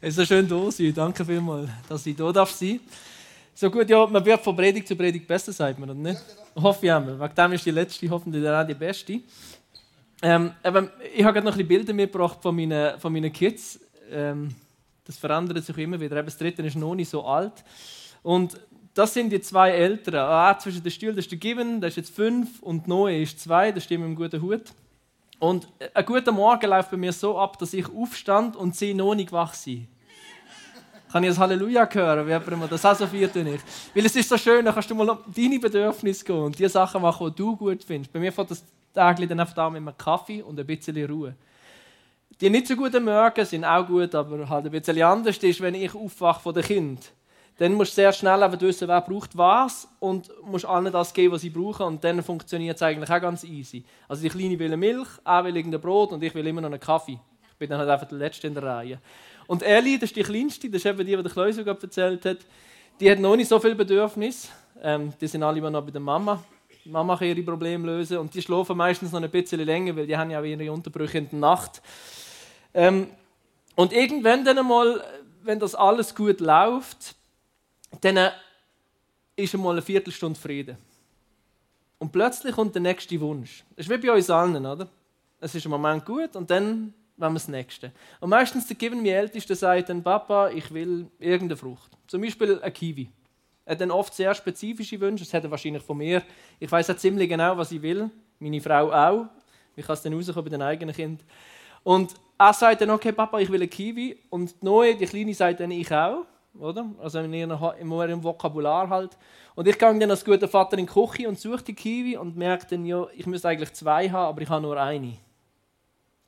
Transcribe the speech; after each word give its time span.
Es 0.00 0.10
ist 0.10 0.16
so 0.16 0.24
schön 0.24 0.46
da 0.46 0.70
sein. 0.70 0.94
Danke 0.94 1.24
vielmals, 1.24 1.68
dass 1.88 2.06
ich 2.06 2.16
hier 2.16 2.32
darf 2.32 2.52
sein 2.52 2.78
So 3.52 3.68
gut, 3.68 3.90
ja, 3.90 4.06
man 4.06 4.24
wird 4.24 4.40
von 4.40 4.54
Predigt 4.54 4.86
zu 4.86 4.94
Predigt 4.94 5.26
besser, 5.26 5.52
sagt 5.52 5.76
man, 5.76 5.90
oder 5.90 5.98
nicht? 5.98 6.22
Ja, 6.54 6.62
Hoffe 6.62 6.86
ich 6.86 6.92
einmal. 6.92 7.18
Wegen 7.18 7.34
dem 7.34 7.52
ist 7.52 7.66
die 7.66 7.72
letzte 7.72 8.08
hoffentlich 8.08 8.44
dann 8.44 8.62
auch 8.62 8.66
die 8.66 8.74
beste. 8.74 9.20
Ähm, 10.22 10.52
eben, 10.64 10.90
ich 11.16 11.24
habe 11.24 11.34
gerade 11.34 11.46
noch 11.46 11.52
ein 11.54 11.58
bisschen 11.58 11.66
Bilder 11.66 11.92
mitgebracht 11.92 12.38
von 12.40 12.54
meinen, 12.54 12.96
von 13.00 13.12
meinen 13.12 13.32
Kids. 13.32 13.80
Ähm, 14.08 14.54
das 15.04 15.18
verändert 15.18 15.64
sich 15.64 15.76
immer 15.78 15.98
wieder. 15.98 16.16
Eben, 16.16 16.26
das 16.26 16.38
dritte 16.38 16.62
ist 16.62 16.76
noch 16.76 16.94
nicht 16.94 17.10
so 17.10 17.24
alt. 17.24 17.64
Und 18.22 18.54
das 18.94 19.14
sind 19.14 19.30
die 19.30 19.40
zwei 19.40 19.70
Älteren. 19.70 20.20
Ah, 20.20 20.56
zwischen 20.60 20.80
den 20.84 20.92
Stühlen, 20.92 21.16
das 21.16 21.24
ist 21.24 21.32
der 21.32 21.38
Given, 21.38 21.80
der 21.80 21.88
ist 21.88 21.96
jetzt 21.96 22.14
fünf, 22.14 22.62
und 22.62 22.86
Noe 22.86 23.20
ist 23.20 23.40
zwei, 23.40 23.72
das 23.72 23.82
stimmt 23.82 24.02
mit 24.02 24.06
einem 24.06 24.16
guten 24.16 24.42
Hut. 24.42 24.62
Und 25.38 25.68
ein 25.94 26.04
guter 26.04 26.32
Morgen 26.32 26.68
läuft 26.68 26.90
bei 26.90 26.96
mir 26.96 27.12
so 27.12 27.38
ab, 27.38 27.58
dass 27.58 27.72
ich 27.72 27.86
aufstand 27.88 28.56
und 28.56 28.74
sie 28.74 28.94
noch 28.94 29.14
nicht 29.14 29.30
wach 29.30 29.54
sind. 29.54 29.86
Kann 31.12 31.22
ich 31.22 31.30
das 31.30 31.38
Halleluja 31.38 31.88
hören, 31.90 32.26
wie 32.26 32.32
jemand 32.32 32.70
das 32.70 32.84
auch 32.84 32.94
so 32.94 33.06
feiert 33.06 33.34
ich. 33.34 33.60
Weil 33.94 34.06
es 34.06 34.16
ist 34.16 34.28
so 34.28 34.36
schön, 34.36 34.64
dann 34.64 34.74
kannst 34.74 34.90
du 34.90 34.94
mal 34.94 35.18
deine 35.34 35.58
Bedürfnisse 35.58 36.24
gehen 36.24 36.36
und 36.36 36.58
die 36.58 36.68
Sachen 36.68 37.00
machen, 37.00 37.28
die 37.28 37.36
du 37.36 37.56
gut 37.56 37.82
findest. 37.82 38.12
Bei 38.12 38.18
mir 38.18 38.32
fängt 38.32 38.50
das 38.50 38.62
Tag 38.92 39.16
dann 39.16 39.40
einfach 39.40 39.54
da 39.54 39.70
mit 39.70 39.80
einem 39.80 39.96
Kaffee 39.96 40.42
und 40.42 40.58
ein 40.58 40.66
bisschen 40.66 41.10
Ruhe. 41.10 41.34
Die 42.40 42.50
nicht 42.50 42.66
so 42.66 42.76
guten 42.76 43.04
Morgen 43.04 43.44
sind 43.44 43.64
auch 43.64 43.86
gut, 43.86 44.14
aber 44.14 44.48
halt 44.48 44.66
ein 44.66 44.70
bisschen 44.70 45.02
anders 45.02 45.38
ist, 45.38 45.60
wenn 45.60 45.74
ich 45.74 45.94
aufwache 45.94 46.42
von 46.42 46.54
dem 46.54 46.62
Kind 46.62 47.12
dann 47.58 47.74
musst 47.74 47.92
du 47.92 47.96
sehr 47.96 48.12
schnell 48.12 48.40
wissen, 48.60 48.86
wer 48.86 49.00
braucht 49.00 49.36
was 49.36 49.88
und 49.98 50.30
musst 50.44 50.64
allen 50.64 50.92
das 50.92 51.12
geben, 51.12 51.34
was 51.34 51.42
sie 51.42 51.50
brauchen 51.50 51.86
und 51.86 52.04
dann 52.04 52.22
funktioniert 52.22 52.76
es 52.76 52.82
eigentlich 52.82 53.10
auch 53.10 53.20
ganz 53.20 53.42
easy. 53.42 53.84
Also 54.08 54.22
die 54.22 54.28
Kleine 54.28 54.58
will 54.58 54.76
Milch, 54.76 55.08
er 55.24 55.44
will 55.44 55.56
irgendein 55.56 55.80
Brot 55.80 56.12
und 56.12 56.22
ich 56.22 56.34
will 56.34 56.46
immer 56.46 56.60
noch 56.60 56.70
einen 56.70 56.80
Kaffee. 56.80 57.18
Ich 57.50 57.56
bin 57.58 57.68
dann 57.68 57.80
halt 57.80 57.90
einfach 57.90 58.06
der 58.06 58.18
Letzte 58.18 58.46
in 58.46 58.54
der 58.54 58.62
Reihe. 58.62 59.00
Und 59.48 59.64
Ellie, 59.64 59.98
das 59.98 60.10
ist 60.10 60.16
die 60.16 60.22
Kleinste, 60.22 60.70
das 60.70 60.82
ist 60.82 60.86
eben 60.86 60.98
die, 60.98 61.16
die 61.16 61.22
der 61.22 61.32
Kleusel 61.32 61.64
gerade 61.64 61.82
erzählt 61.82 62.24
hat, 62.24 62.38
die 63.00 63.10
hat 63.10 63.18
noch 63.18 63.34
nicht 63.34 63.48
so 63.48 63.58
viel 63.58 63.74
Bedürfnis. 63.74 64.48
Ähm, 64.80 65.12
die 65.20 65.26
sind 65.26 65.42
alle 65.42 65.58
immer 65.58 65.70
noch 65.70 65.82
bei 65.82 65.90
der 65.90 66.00
Mama. 66.00 66.42
Die 66.84 66.90
Mama 66.90 67.16
kann 67.16 67.26
ihre 67.26 67.42
Probleme 67.42 67.86
lösen 67.86 68.18
und 68.18 68.32
die 68.32 68.40
schlafen 68.40 68.76
meistens 68.76 69.10
noch 69.10 69.20
ein 69.20 69.30
bisschen 69.30 69.60
länger, 69.60 69.96
weil 69.96 70.06
die 70.06 70.16
haben 70.16 70.30
ja 70.30 70.38
auch 70.38 70.44
ihre 70.44 70.70
Unterbrüche 70.70 71.18
in 71.18 71.28
der 71.28 71.38
Nacht. 71.40 71.82
Ähm, 72.72 73.08
und 73.74 73.92
irgendwann 73.92 74.44
dann 74.44 74.58
einmal, 74.58 75.02
wenn 75.42 75.58
das 75.58 75.74
alles 75.74 76.14
gut 76.14 76.40
läuft, 76.40 77.16
dann 78.00 78.30
ist 79.36 79.54
einmal 79.54 79.72
eine 79.72 79.82
Viertelstunde 79.82 80.38
Frieden. 80.38 80.76
Und 81.98 82.12
plötzlich 82.12 82.54
kommt 82.54 82.74
der 82.74 82.82
nächste 82.82 83.20
Wunsch. 83.20 83.64
Das 83.76 83.86
ist 83.86 83.90
wie 83.90 84.06
bei 84.06 84.12
uns 84.12 84.30
allen, 84.30 84.64
oder? 84.64 84.88
Es 85.40 85.54
ist 85.54 85.64
im 85.64 85.70
Moment 85.70 86.04
gut 86.04 86.34
und 86.36 86.50
dann 86.50 86.92
wollen 87.16 87.32
wir 87.32 87.34
das 87.34 87.48
Nächste. 87.48 87.92
Und 88.20 88.30
meistens 88.30 88.66
der 88.66 88.76
Given, 88.76 88.98
mein 88.98 89.12
Ältester, 89.12 89.54
sagt 89.54 89.88
dann, 89.88 90.02
Papa, 90.02 90.50
ich 90.50 90.72
will 90.72 91.06
irgendeine 91.18 91.56
Frucht. 91.56 91.90
Zum 92.06 92.20
Beispiel 92.20 92.60
ein 92.60 92.72
Kiwi. 92.72 93.08
Er 93.64 93.72
hat 93.72 93.80
dann 93.80 93.90
oft 93.90 94.14
sehr 94.14 94.34
spezifische 94.34 94.98
Wünsche, 95.00 95.24
das 95.24 95.34
hat 95.34 95.44
er 95.44 95.50
wahrscheinlich 95.50 95.82
von 95.82 95.98
mir. 95.98 96.22
Ich 96.58 96.70
weiß 96.70 96.90
auch 96.90 96.96
ziemlich 96.96 97.28
genau, 97.28 97.56
was 97.56 97.70
ich 97.72 97.82
will. 97.82 98.10
Meine 98.38 98.60
Frau 98.60 98.92
auch. 98.92 99.26
Ich 99.76 99.84
kann 99.84 99.94
es 99.94 100.02
dann 100.02 100.14
rauskommen 100.14 100.44
bei 100.44 100.50
den 100.50 100.62
eigenen 100.62 100.94
Kind. 100.94 101.24
Und 101.84 102.14
er 102.38 102.52
sagt 102.52 102.80
dann, 102.80 102.90
okay, 102.90 103.12
Papa, 103.12 103.38
ich 103.38 103.50
will 103.50 103.62
ein 103.62 103.70
Kiwi. 103.70 104.18
Und 104.30 104.54
die 104.62 104.64
Neue, 104.64 104.96
die 104.96 105.06
Kleine, 105.06 105.34
sagt 105.34 105.60
dann, 105.60 105.70
ich 105.70 105.92
auch 105.92 106.24
oder? 106.54 106.90
Also 106.98 107.18
in 107.20 107.32
ihrem 107.32 108.22
Vokabular 108.22 108.88
halt. 108.88 109.16
Und 109.54 109.66
ich 109.66 109.78
gehe 109.78 109.98
dann 109.98 110.10
als 110.10 110.24
guter 110.24 110.48
Vater 110.48 110.78
in 110.78 110.86
die 110.86 110.92
Küche 110.92 111.28
und 111.28 111.38
suche 111.38 111.62
die 111.62 111.74
Kiwi 111.74 112.16
und 112.16 112.36
merke 112.36 112.66
dann, 112.70 112.84
ja, 112.84 113.06
ich 113.14 113.26
müsste 113.26 113.48
eigentlich 113.48 113.72
zwei 113.72 114.08
haben, 114.08 114.28
aber 114.28 114.42
ich 114.42 114.48
habe 114.48 114.62
nur 114.62 114.80
eine. 114.80 115.16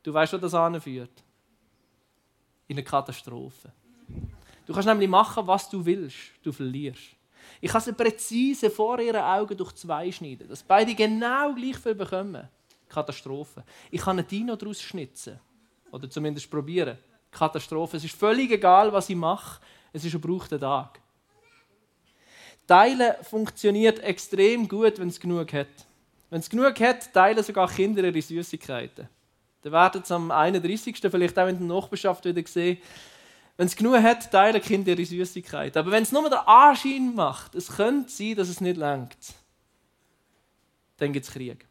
Du 0.02 0.12
weißt, 0.12 0.32
wo 0.32 0.38
das 0.38 0.54
anführt? 0.54 1.12
In 2.68 2.76
eine 2.76 2.84
Katastrophe. 2.84 3.72
Du 4.66 4.72
kannst 4.72 4.88
nämlich 4.88 5.08
machen, 5.08 5.46
was 5.46 5.68
du 5.68 5.84
willst, 5.84 6.16
du 6.42 6.52
verlierst. 6.52 7.16
Ich 7.60 7.70
kann 7.70 7.80
sie 7.80 7.92
präzise 7.92 8.70
vor 8.70 8.98
ihren 9.00 9.22
Augen 9.22 9.56
durch 9.56 9.72
zwei 9.74 10.10
schneiden, 10.12 10.48
dass 10.48 10.62
beide 10.62 10.94
genau 10.94 11.52
gleich 11.54 11.76
viel 11.76 11.94
bekommen. 11.94 12.48
Katastrophe. 12.88 13.64
Ich 13.90 14.00
kann 14.00 14.18
einen 14.18 14.26
Dino 14.26 14.56
daraus 14.56 14.80
schnitzen. 14.80 15.38
Oder 15.90 16.08
zumindest 16.08 16.50
probieren. 16.50 16.98
Katastrophe. 17.30 17.96
Es 17.96 18.04
ist 18.04 18.16
völlig 18.16 18.50
egal, 18.50 18.92
was 18.92 19.08
ich 19.08 19.16
mache. 19.16 19.60
Es 19.92 20.04
ist 20.04 20.14
ein 20.14 20.20
gebrauchter 20.20 20.58
Tag. 20.58 21.00
Teilen 22.66 23.14
funktioniert 23.22 23.98
extrem 24.00 24.68
gut, 24.68 24.98
wenn 24.98 25.08
es 25.08 25.18
genug 25.18 25.52
hat. 25.52 25.66
Wenn 26.30 26.38
es 26.40 26.48
genug 26.48 26.78
hat, 26.80 27.12
teilen 27.12 27.42
sogar 27.42 27.68
Kinder 27.68 28.04
ihre 28.04 28.22
Süßigkeiten. 28.22 29.08
Dann 29.62 29.72
werden 29.72 30.02
es 30.02 30.12
am 30.12 30.30
31. 30.30 30.96
vielleicht 31.00 31.38
auch 31.38 31.48
in 31.48 31.58
der 31.58 31.66
Nachbarschaft 31.66 32.24
wieder 32.24 32.46
sehen. 32.46 32.78
Wenn 33.56 33.66
es 33.66 33.74
genug 33.74 33.96
hat, 33.96 34.30
teilen 34.30 34.62
Kinder 34.62 34.92
ihre 34.92 35.04
Süßigkeiten. 35.04 35.80
Aber 35.80 35.90
wenn 35.90 36.04
es 36.04 36.12
nur 36.12 36.30
der 36.30 36.48
Anschein 36.48 37.14
macht, 37.14 37.56
es 37.56 37.68
könnte 37.68 38.10
sein, 38.10 38.36
dass 38.36 38.48
es 38.48 38.60
nicht 38.60 38.76
langt, 38.76 39.18
dann 40.98 41.12
gibt 41.12 41.26
es 41.26 41.32
Krieg. 41.32 41.66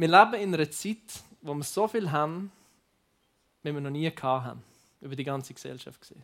Wir 0.00 0.08
leben 0.08 0.32
in 0.32 0.54
einer 0.54 0.70
Zeit, 0.70 0.96
wo 1.42 1.52
wir 1.52 1.62
so 1.62 1.86
viel 1.86 2.10
haben, 2.10 2.50
wie 3.62 3.70
wir 3.70 3.82
noch 3.82 3.90
nie 3.90 4.10
haben. 4.10 4.62
Über 5.02 5.14
die 5.14 5.24
ganze 5.24 5.52
Gesellschaft 5.52 6.00
gesehen. 6.00 6.22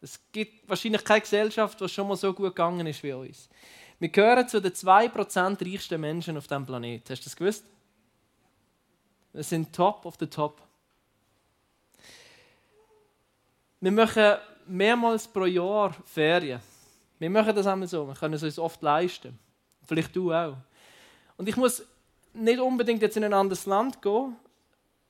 Es 0.00 0.20
gibt 0.30 0.68
wahrscheinlich 0.68 1.02
keine 1.02 1.22
Gesellschaft, 1.22 1.80
die 1.80 1.88
schon 1.88 2.06
mal 2.06 2.14
so 2.14 2.32
gut 2.32 2.54
gegangen 2.54 2.86
ist 2.86 3.02
wie 3.02 3.12
uns. 3.12 3.48
Wir 3.98 4.10
gehören 4.10 4.48
zu 4.48 4.60
den 4.62 4.70
2% 4.70 5.60
reichsten 5.60 6.00
Menschen 6.00 6.36
auf 6.36 6.46
diesem 6.46 6.64
Planeten. 6.64 7.10
Hast 7.10 7.22
du 7.22 7.24
das 7.24 7.34
gewusst? 7.34 7.64
Wir 9.32 9.42
sind 9.42 9.74
top 9.74 10.06
of 10.06 10.14
the 10.20 10.26
top. 10.28 10.62
Wir 13.80 13.90
machen 13.90 14.36
mehrmals 14.68 15.26
pro 15.26 15.46
Jahr 15.46 15.92
Ferien. 16.04 16.60
Wir 17.18 17.28
machen 17.28 17.56
das 17.56 17.66
einmal 17.66 17.88
so. 17.88 18.06
Wir 18.06 18.14
können 18.14 18.34
es 18.34 18.44
uns 18.44 18.56
oft 18.56 18.80
leisten. 18.82 19.36
Vielleicht 19.82 20.14
du 20.14 20.32
auch. 20.32 20.58
Und 21.36 21.48
ich 21.48 21.56
muss 21.56 21.84
nicht 22.32 22.60
unbedingt 22.60 23.02
jetzt 23.02 23.16
in 23.16 23.24
ein 23.24 23.32
anderes 23.32 23.66
Land 23.66 24.00
gehen, 24.00 24.36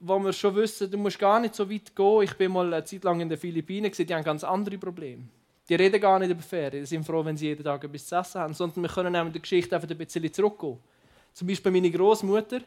wo 0.00 0.18
wir 0.18 0.32
schon 0.32 0.54
wissen, 0.56 0.90
du 0.90 0.98
musst 0.98 1.18
gar 1.18 1.40
nicht 1.40 1.54
so 1.54 1.70
weit 1.70 1.94
gehen. 1.94 2.22
Ich 2.22 2.34
bin 2.34 2.52
mal 2.52 2.72
eine 2.72 2.84
Zeit 2.84 3.04
lang 3.04 3.20
in 3.20 3.28
den 3.28 3.38
Philippinen, 3.38 3.90
die 3.90 4.14
haben 4.14 4.24
ganz 4.24 4.44
andere 4.44 4.78
Probleme. 4.78 5.24
Die 5.68 5.74
reden 5.74 6.00
gar 6.00 6.18
nicht 6.18 6.30
über 6.30 6.42
Ferien, 6.42 6.82
die 6.82 6.86
sind 6.86 7.04
froh, 7.04 7.24
wenn 7.24 7.36
sie 7.36 7.46
jeden 7.46 7.64
Tag 7.64 7.82
etwas 7.82 8.06
zu 8.06 8.14
essen 8.14 8.40
haben, 8.40 8.54
sondern 8.54 8.82
wir 8.82 8.88
können 8.88 9.24
mit 9.24 9.34
der 9.34 9.42
Geschichte 9.42 9.74
einfach 9.74 9.90
ein 9.90 9.98
bisschen 9.98 10.32
zurückgehen. 10.32 10.78
Zum 11.32 11.48
Beispiel 11.48 11.72
meine 11.72 11.90
Großmutter, 11.90 12.60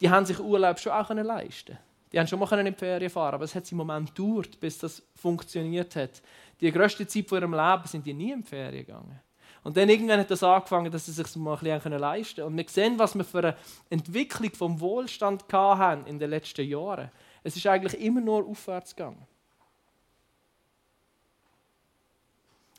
die 0.00 0.08
haben 0.08 0.24
sich 0.24 0.40
Urlaub 0.40 0.78
schon 0.78 0.92
auch 0.92 1.10
leisten 1.10 1.78
Die 2.10 2.18
haben 2.18 2.26
schon 2.26 2.38
mal 2.38 2.58
in 2.58 2.66
die 2.66 2.72
Ferien 2.72 3.10
fahren, 3.10 3.34
aber 3.34 3.44
es 3.44 3.54
hat 3.54 3.70
im 3.70 3.78
Moment 3.78 4.14
gedauert, 4.14 4.58
bis 4.58 4.78
das 4.78 5.02
funktioniert 5.14 5.94
hat. 5.94 6.22
Die 6.60 6.72
größte 6.72 7.06
Zeit 7.06 7.28
von 7.28 7.38
ihrem 7.38 7.52
Leben 7.52 7.86
sind 7.86 8.06
die 8.06 8.14
nie 8.14 8.32
in 8.32 8.40
die 8.40 8.48
Ferien 8.48 8.86
gegangen. 8.86 9.20
Und 9.64 9.76
dann 9.76 9.88
irgendwann 9.88 10.18
hat 10.18 10.30
das 10.30 10.42
angefangen, 10.42 10.90
dass 10.90 11.06
sie 11.06 11.12
sich 11.12 11.36
mal 11.36 11.56
ein 11.56 11.60
bisschen 11.60 11.92
leisten 11.98 12.36
können. 12.36 12.48
Und 12.48 12.56
wir 12.56 12.68
sehen, 12.68 12.98
was 12.98 13.14
wir 13.14 13.24
für 13.24 13.38
eine 13.38 13.56
Entwicklung 13.90 14.52
vom 14.52 14.80
Wohlstand 14.80 15.44
haben 15.52 16.06
in 16.06 16.18
den 16.18 16.30
letzten 16.30 16.66
Jahren. 16.66 17.10
Es 17.44 17.56
ist 17.56 17.66
eigentlich 17.66 18.00
immer 18.00 18.20
nur 18.20 18.44
aufwärts 18.46 18.94
gegangen. 18.94 19.24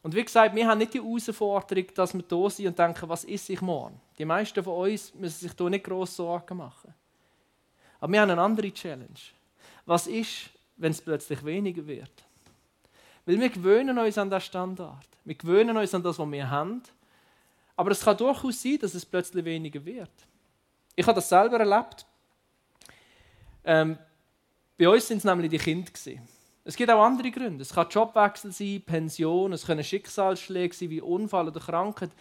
Und 0.02 0.14
wie 0.14 0.24
gesagt, 0.24 0.54
wir 0.54 0.68
haben 0.68 0.80
nicht 0.80 0.94
die 0.94 1.02
Herausforderung, 1.02 1.86
dass 1.96 2.14
wir 2.14 2.24
da 2.24 2.50
sind 2.50 2.68
und 2.68 2.78
denken, 2.78 3.08
was 3.08 3.24
ist 3.24 3.50
ich 3.50 3.62
morgen? 3.62 4.00
Die 4.18 4.26
meisten 4.26 4.62
von 4.62 4.90
uns 4.90 5.14
müssen 5.14 5.48
sich 5.48 5.54
hier 5.58 5.70
nicht 5.70 5.86
gross 5.86 6.18
Sorgen 6.18 6.58
machen. 6.58 6.94
Aber 8.02 8.12
wir 8.12 8.20
haben 8.20 8.32
eine 8.32 8.42
andere 8.42 8.74
Challenge. 8.74 9.08
Was 9.86 10.08
ist, 10.08 10.50
wenn 10.76 10.92
es 10.92 11.02
plötzlich 11.02 11.46
weniger 11.46 11.88
wird? 11.88 12.12
Weil 13.26 13.40
wir 13.40 13.50
gewöhnen 13.50 13.98
uns 13.98 14.18
an 14.18 14.30
diesen 14.30 14.42
Standard. 14.42 15.08
Wir 15.26 15.36
gewöhnen 15.36 15.76
uns 15.78 15.94
an 15.94 16.04
das, 16.04 16.20
was 16.20 16.32
wir 16.32 16.50
haben. 16.50 16.82
Aber 17.76 17.92
es 17.92 18.02
kann 18.02 18.18
durchaus 18.18 18.62
sein, 18.62 18.78
dass 18.80 18.94
es 18.94 19.06
plötzlich 19.06 19.44
weniger 19.46 19.84
wird. 19.84 20.12
Ich 20.96 21.06
habe 21.06 21.16
das 21.16 21.30
selber 21.30 21.60
erlebt. 21.60 22.06
Ähm, 23.64 23.98
bei 24.78 24.90
uns 24.90 25.08
sind 25.08 25.20
es 25.20 25.24
nämlich 25.24 25.50
die 25.50 25.58
Kinder. 25.58 25.90
Gewesen. 25.90 26.22
Es 26.66 26.76
gibt 26.76 26.90
auch 26.90 27.04
andere 27.04 27.32
Gründe. 27.32 27.62
Es 27.62 27.74
kann 27.74 27.90
Jobwechsel 27.90 28.52
sein, 28.52 28.82
Pension, 28.86 29.54
es 29.54 29.66
können 29.66 29.84
Schicksalsschläge 29.84 30.74
sein 30.74 30.90
wie 30.90 31.02
Unfall 31.02 31.48
oder 31.48 31.60
Krankheit, 31.60 32.12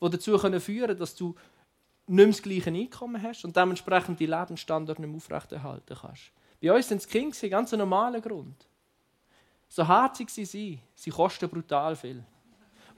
die 0.00 0.10
dazu 0.10 0.38
führen 0.38 0.52
können, 0.58 0.98
dass 0.98 1.14
du 1.14 1.34
nicht 2.06 2.16
mehr 2.16 2.26
das 2.26 2.42
gleiche 2.42 2.70
Einkommen 2.70 3.22
hast 3.22 3.44
und 3.44 3.56
dementsprechend 3.56 4.18
die 4.18 4.26
Lebensstandard 4.26 4.98
nicht 4.98 5.08
mehr 5.08 5.16
aufrechterhalten 5.16 5.96
kannst. 6.00 6.32
Bei 6.62 6.72
uns 6.72 6.88
sind 6.88 6.98
es 6.98 7.08
Kinder, 7.08 7.48
ganz 7.48 7.72
ein 7.72 7.78
normaler 7.78 8.20
Grund. 8.20 8.66
So 9.68 9.86
herzig 9.86 10.30
sie 10.30 10.44
sind, 10.44 10.80
sie 10.94 11.10
kosten 11.10 11.48
brutal 11.48 11.94
viel. 11.94 12.24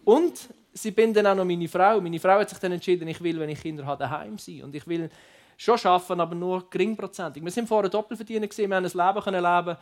Und 0.04 0.49
sie 0.72 0.90
binden 0.90 1.26
auch 1.26 1.34
noch 1.34 1.44
meine 1.44 1.69
Frau. 1.69 2.00
Meine 2.00 2.19
Frau 2.19 2.38
hat 2.40 2.50
sich 2.50 2.58
dann 2.58 2.72
entschieden, 2.72 3.06
ich 3.08 3.22
will, 3.22 3.38
wenn 3.38 3.50
ich 3.50 3.60
Kinder 3.60 3.84
habe, 3.87 3.99
daheim 3.99 4.38
sein. 4.38 4.62
Und 4.64 4.75
ich 4.75 4.87
will 4.87 5.10
schon 5.56 5.78
arbeiten, 5.84 6.20
aber 6.20 6.34
nur 6.34 6.69
geringprozentig. 6.69 7.43
Wir 7.43 7.50
sind 7.50 7.69
vorher 7.69 7.90
Doppelverdiener 7.90 8.46
gesehen, 8.46 8.70
wir 8.70 8.76
haben 8.76 8.84
ein 8.84 8.93
Leben 8.93 9.25
können 9.25 9.43
leben 9.43 9.76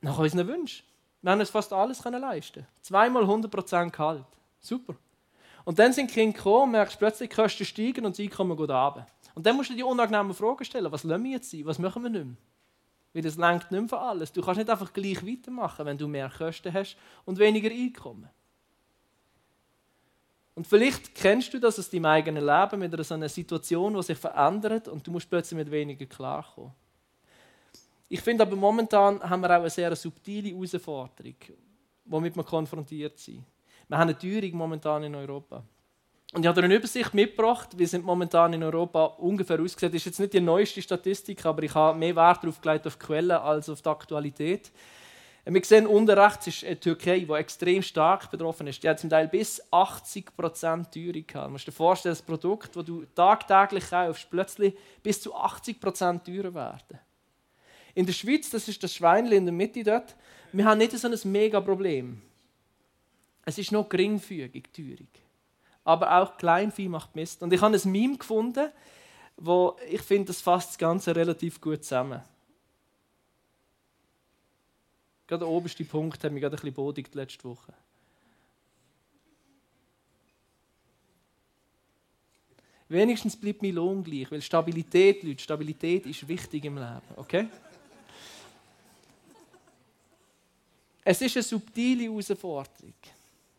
nach 0.00 0.18
unseren 0.18 0.46
Wünschen. 0.46 0.84
Wir 1.22 1.32
haben 1.32 1.40
uns 1.40 1.50
fast 1.50 1.72
alles 1.72 2.02
können 2.02 2.20
leisten. 2.20 2.66
Zweimal 2.80 3.24
100% 3.24 3.90
Gehalt. 3.90 4.24
Super. 4.60 4.94
Und 5.64 5.78
dann 5.78 5.92
sind 5.92 6.10
die 6.10 6.14
Kinder 6.14 6.36
gekommen, 6.36 6.72
merkst 6.72 6.98
plötzlich, 6.98 7.28
die 7.28 7.34
Kosten 7.34 7.64
steigen 7.64 8.06
und 8.06 8.16
das 8.16 8.24
Einkommen 8.24 8.56
geht 8.56 8.70
runter. 8.70 9.06
Und 9.34 9.44
dann 9.44 9.56
musst 9.56 9.70
du 9.70 9.74
dir 9.74 9.78
die 9.78 9.84
unangenehmen 9.84 10.34
Fragen 10.34 10.64
stellen. 10.64 10.90
Was 10.90 11.04
lassen 11.04 11.24
wir 11.24 11.32
jetzt 11.32 11.50
sein? 11.50 11.64
Was 11.64 11.78
machen 11.78 12.02
wir 12.02 12.10
nicht 12.10 12.24
mehr? 12.24 12.36
Weil 13.12 13.22
das 13.22 13.36
lenkt 13.36 13.70
nicht 13.70 13.88
für 13.88 13.98
alles. 13.98 14.32
Du 14.32 14.42
kannst 14.42 14.58
nicht 14.58 14.70
einfach 14.70 14.92
gleich 14.92 15.26
weitermachen, 15.26 15.86
wenn 15.86 15.98
du 15.98 16.06
mehr 16.08 16.30
Kosten 16.30 16.72
hast 16.72 16.96
und 17.24 17.38
weniger 17.38 17.70
Einkommen. 17.70 18.28
Und 20.54 20.66
vielleicht 20.66 21.14
kennst 21.14 21.54
du 21.54 21.60
das 21.60 21.78
aus 21.78 21.88
deinem 21.88 22.06
eigenen 22.06 22.44
Leben 22.44 22.80
mit 22.80 23.06
so 23.06 23.14
einer 23.14 23.28
Situation, 23.28 23.94
die 23.94 24.02
sich 24.02 24.18
verändert 24.18 24.88
und 24.88 25.06
du 25.06 25.12
musst 25.12 25.30
plötzlich 25.30 25.56
mit 25.56 25.70
weniger 25.70 26.04
klarkommen. 26.04 26.72
Ich 28.08 28.20
finde 28.20 28.42
aber 28.42 28.56
momentan 28.56 29.20
haben 29.22 29.40
wir 29.42 29.50
auch 29.50 29.60
eine 29.60 29.70
sehr 29.70 29.94
subtile 29.94 30.48
Herausforderung, 30.48 31.36
womit 32.06 32.34
wir 32.34 32.42
konfrontiert 32.42 33.18
sind. 33.18 33.44
Wir 33.86 33.98
haben 33.98 34.08
eine 34.08 34.18
Teuerung 34.18 34.56
momentan 34.56 35.04
in 35.04 35.14
Europa. 35.14 35.62
Und 36.34 36.42
ich 36.42 36.46
habe 36.48 36.62
eine 36.62 36.74
Übersicht 36.74 37.14
mitgebracht, 37.14 37.70
wie 37.78 37.86
sind 37.86 38.04
momentan 38.04 38.52
in 38.52 38.62
Europa 38.62 39.04
ungefähr 39.04 39.60
ausgesehen. 39.60 39.90
Das 39.90 40.02
ist 40.02 40.06
jetzt 40.06 40.20
nicht 40.20 40.34
die 40.34 40.40
neueste 40.40 40.82
Statistik, 40.82 41.44
aber 41.46 41.62
ich 41.62 41.74
habe 41.74 41.98
mehr 41.98 42.14
Wert 42.16 42.42
darauf 42.42 42.60
gelegt 42.60 42.86
auf 42.86 42.98
Quellen 42.98 43.30
als 43.30 43.70
auf 43.70 43.80
die 43.80 43.88
Aktualität. 43.88 44.70
Wir 45.50 45.64
sehen 45.64 45.86
unten 45.86 46.10
rechts 46.10 46.46
ist 46.48 46.62
die 46.62 46.76
Türkei, 46.76 47.20
die 47.20 47.32
extrem 47.32 47.80
stark 47.82 48.30
betroffen 48.30 48.66
ist. 48.66 48.82
Die 48.82 48.88
hat 48.88 49.00
zum 49.00 49.08
Teil 49.08 49.28
bis 49.28 49.62
80 49.70 50.36
Prozent 50.36 50.92
Teuerung 50.92 51.26
gehabt. 51.26 51.46
Du 51.46 51.52
musst 51.52 51.66
dir 51.66 51.72
vorstellen, 51.72 52.12
das 52.12 52.20
Produkt, 52.20 52.76
das 52.76 52.84
du 52.84 53.06
tagtäglich 53.14 53.88
kaufst, 53.88 54.28
plötzlich 54.30 54.76
bis 55.02 55.22
zu 55.22 55.34
80 55.34 55.80
Prozent 55.80 56.26
teurer 56.26 56.52
werden. 56.52 57.00
In 57.94 58.04
der 58.04 58.12
Schweiz, 58.12 58.50
das 58.50 58.68
ist 58.68 58.82
das 58.82 58.94
Schweinli 58.94 59.36
in 59.36 59.46
der 59.46 59.54
Mitte 59.54 59.82
dort, 59.82 60.14
wir 60.52 60.66
haben 60.66 60.76
nicht 60.76 60.92
so 60.92 61.08
ein 61.08 61.18
mega 61.24 61.62
Problem. 61.62 62.20
Es 63.46 63.56
ist 63.56 63.72
noch 63.72 63.88
geringfügig 63.88 64.64
Teuerung. 64.70 65.08
Aber 65.88 66.20
auch 66.20 66.36
Kleinvieh 66.36 66.86
macht 66.86 67.16
Mist. 67.16 67.42
Und 67.42 67.50
ich 67.50 67.62
habe 67.62 67.74
ein 67.74 67.90
Meme 67.90 68.18
gefunden, 68.18 68.70
wo 69.38 69.74
ich 69.88 70.02
finde, 70.02 70.26
das 70.26 70.42
fasst 70.42 70.68
das 70.68 70.78
Ganze 70.78 71.16
relativ 71.16 71.62
gut 71.62 71.82
zusammen. 71.82 72.20
Gerade 75.26 75.46
der 75.46 75.48
oberste 75.48 75.86
Punkt 75.86 76.22
hat 76.22 76.30
mich 76.30 76.42
gerade 76.42 76.56
ein 76.56 76.60
bisschen 76.60 76.74
bodigt 76.74 77.14
letzte 77.14 77.44
Woche. 77.44 77.72
Wenigstens 82.90 83.34
bleibt 83.34 83.62
mein 83.62 83.74
Lohn 83.74 84.04
gleich, 84.04 84.30
weil 84.30 84.42
Stabilität, 84.42 85.22
Leute, 85.22 85.42
Stabilität 85.42 86.04
ist 86.04 86.28
wichtig 86.28 86.66
im 86.66 86.76
Leben, 86.76 87.00
okay? 87.16 87.48
Es 91.02 91.22
ist 91.22 91.34
eine 91.34 91.42
subtile 91.42 92.04
Herausforderung. 92.04 92.92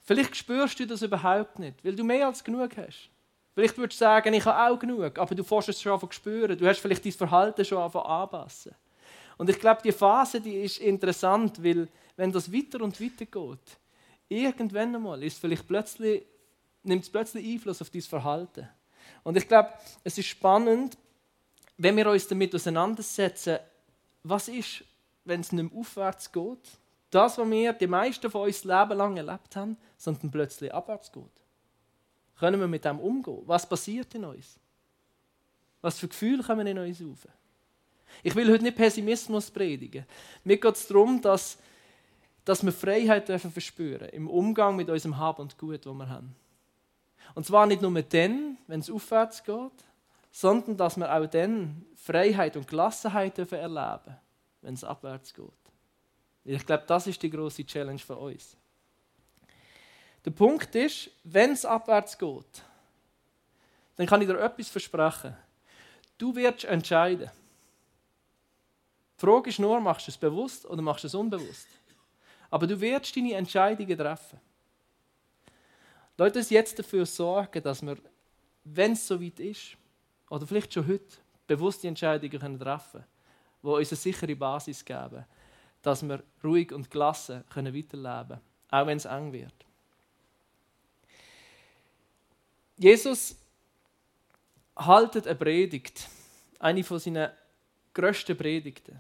Vielleicht 0.10 0.36
spürst 0.36 0.80
du 0.80 0.88
das 0.88 1.04
überhaupt 1.04 1.60
nicht, 1.60 1.86
weil 1.86 1.96
du 1.96 2.04
mehr 2.04 2.26
als 2.26 2.44
genug 2.44 2.76
hast. 2.78 3.12
Vielleicht 3.54 3.78
würdest 3.78 4.02
du 4.02 4.06
sagen, 4.06 4.34
ich 4.34 4.44
habe 4.44 4.74
auch 4.74 4.80
genug, 4.80 5.20
aber 5.20 5.36
du 5.36 5.44
fährst 5.44 5.70
es 5.70 5.80
schon 5.80 6.12
spüren. 6.12 6.58
Du 6.58 6.68
hast 6.68 6.80
vielleicht 6.80 7.06
dein 7.06 7.12
Verhalten 7.12 7.64
schon 7.64 7.78
anpassen. 7.78 8.74
Und 9.38 9.52
ich 9.52 9.60
glaube, 9.60 9.84
die 9.84 9.92
Phase 9.92 10.42
die 10.42 10.64
ist 10.64 10.80
interessant, 10.80 11.64
weil 11.64 11.88
wenn 12.18 12.32
das 12.32 12.52
weiter 12.52 12.82
und 12.82 13.00
weiter 13.00 13.26
geht, 13.26 13.78
irgendwann 14.30 14.96
einmal 14.96 15.22
ist 15.22 15.38
vielleicht 15.38 15.68
plötzlich, 15.68 16.26
nimmt 16.82 17.04
es 17.04 17.10
plötzlich 17.12 17.46
Einfluss 17.46 17.80
auf 17.80 17.92
dein 17.92 18.02
Verhalten. 18.02 18.68
Und 19.24 19.38
ich 19.38 19.48
glaube, 19.48 19.70
es 20.04 20.18
ist 20.18 20.26
spannend, 20.26 20.98
wenn 21.78 21.96
wir 21.96 22.10
uns 22.10 22.28
damit 22.28 22.56
auseinandersetzen, 22.56 23.60
was 24.24 24.48
ist, 24.48 24.84
wenn 25.24 25.42
es 25.42 25.52
nicht 25.52 25.72
mehr 25.72 25.80
aufwärts 25.80 26.32
geht, 26.32 26.80
das, 27.10 27.38
was 27.38 27.50
wir 27.50 27.74
die 27.74 27.88
meisten 27.88 28.30
von 28.30 28.44
uns 28.44 28.64
Leben 28.64 28.98
lang 28.98 29.18
erlebt 29.18 29.56
haben, 29.56 29.78
sondern 29.98 30.32
plötzlich 30.32 30.74
abwärts 30.74 31.12
geht. 31.12 31.24
Können 32.38 32.60
wir 32.60 32.68
mit 32.68 32.86
dem 32.86 33.00
umgehen? 33.00 33.42
Was 33.46 33.68
passiert 33.68 34.14
in 34.16 34.26
uns? 34.26 34.60
Was 35.82 36.00
für 36.00 36.08
Gefühle 36.08 36.44
kommen 36.44 36.68
in 36.68 36.78
uns 36.78 37.02
auf? 37.02 37.28
Ich 38.24 38.36
will 38.36 38.52
heute 38.52 38.64
nicht 38.64 38.78
Pessimismus 38.78 39.52
predigen. 39.52 40.06
Mir 40.44 40.58
geht 40.58 40.76
es 40.76 40.88
darum, 40.88 41.22
dass, 41.22 41.58
dass 42.46 42.64
wir 42.64 42.72
Freiheit 42.72 43.30
dürfen 43.30 43.52
verspüren 43.52 44.10
im 44.10 44.28
Umgang 44.28 44.76
mit 44.76 44.90
unserem 44.90 45.18
Hab 45.18 45.40
und 45.40 45.58
Gut, 45.58 45.86
das 45.86 45.94
wir 45.94 46.10
haben. 46.10 46.36
Und 47.36 47.46
zwar 47.46 47.66
nicht 47.66 47.82
nur 47.82 48.02
dann, 48.02 48.58
wenn 48.68 48.80
es 48.80 48.90
aufwärts 48.90 49.44
geht, 49.44 49.72
sondern 50.32 50.78
dass 50.78 50.98
wir 50.98 51.14
auch 51.14 51.28
dann 51.28 51.86
Freiheit 51.96 52.56
und 52.58 52.68
Gelassenheit 52.68 53.38
dürfen 53.38 53.60
erleben, 53.60 54.18
wenn 54.62 54.74
es 54.74 54.84
abwärts 54.84 55.34
geht. 55.34 55.46
Ich 56.46 56.66
glaube, 56.66 56.84
das 56.88 57.08
ist 57.08 57.22
die 57.22 57.30
große 57.30 57.66
Challenge 57.66 58.00
für 58.00 58.16
uns. 58.16 58.56
Der 60.26 60.32
Punkt 60.32 60.74
ist, 60.76 61.10
wenn 61.24 61.52
es 61.52 61.66
abwärts 61.66 62.18
geht, 62.18 62.64
dann 63.96 64.08
kann 64.08 64.22
ich 64.22 64.28
dir 64.28 64.40
etwas 64.40 64.70
versprechen. 64.70 65.36
Du 66.18 66.36
wirst 66.36 66.66
entscheiden. 66.66 67.30
Die 69.18 69.26
Frage 69.26 69.50
ist 69.50 69.60
nur, 69.60 69.80
machst 69.80 70.08
du 70.08 70.12
es 70.12 70.18
bewusst 70.18 70.66
oder 70.66 70.82
machst 70.82 71.04
du 71.04 71.08
es 71.08 71.16
unbewusst? 71.16 71.68
Aber 72.50 72.66
du 72.66 72.80
wirst 72.80 73.16
deine 73.16 73.34
Entscheidungen 73.34 73.98
treffen. 73.98 74.40
Lass 76.18 76.36
uns 76.36 76.50
jetzt 76.50 76.78
dafür 76.78 77.06
sorgen, 77.06 77.64
dass 77.64 77.82
wir, 77.82 77.98
wenn 78.64 78.94
es 78.94 79.08
soweit 79.08 79.40
ist, 79.40 79.78
oder 80.30 80.46
vielleicht 80.46 80.74
schon 80.74 80.88
heute, 80.88 81.18
bewusste 81.48 81.88
Entscheidungen 81.88 82.60
treffen 82.60 83.00
können, 83.00 83.06
die 83.64 83.68
uns 83.68 83.92
eine 83.92 83.98
sichere 83.98 84.36
Basis 84.36 84.84
geben, 84.84 85.26
dass 85.82 86.04
wir 86.04 86.24
ruhig 86.44 86.72
und 86.72 86.90
gelassen 86.92 87.44
können 87.50 87.74
weiterleben 87.74 88.28
können, 88.28 88.42
auch 88.72 88.88
wenn 88.88 88.98
es 88.98 89.06
eng 89.06 89.32
wird. 89.32 89.54
Jesus 92.78 93.36
haltet 94.76 95.28
eine 95.28 95.36
Predigt, 95.36 96.08
eine 96.60 96.84
von 96.84 97.00
seinen 97.00 97.30
grössten 97.94 98.38
Predigten 98.38 99.00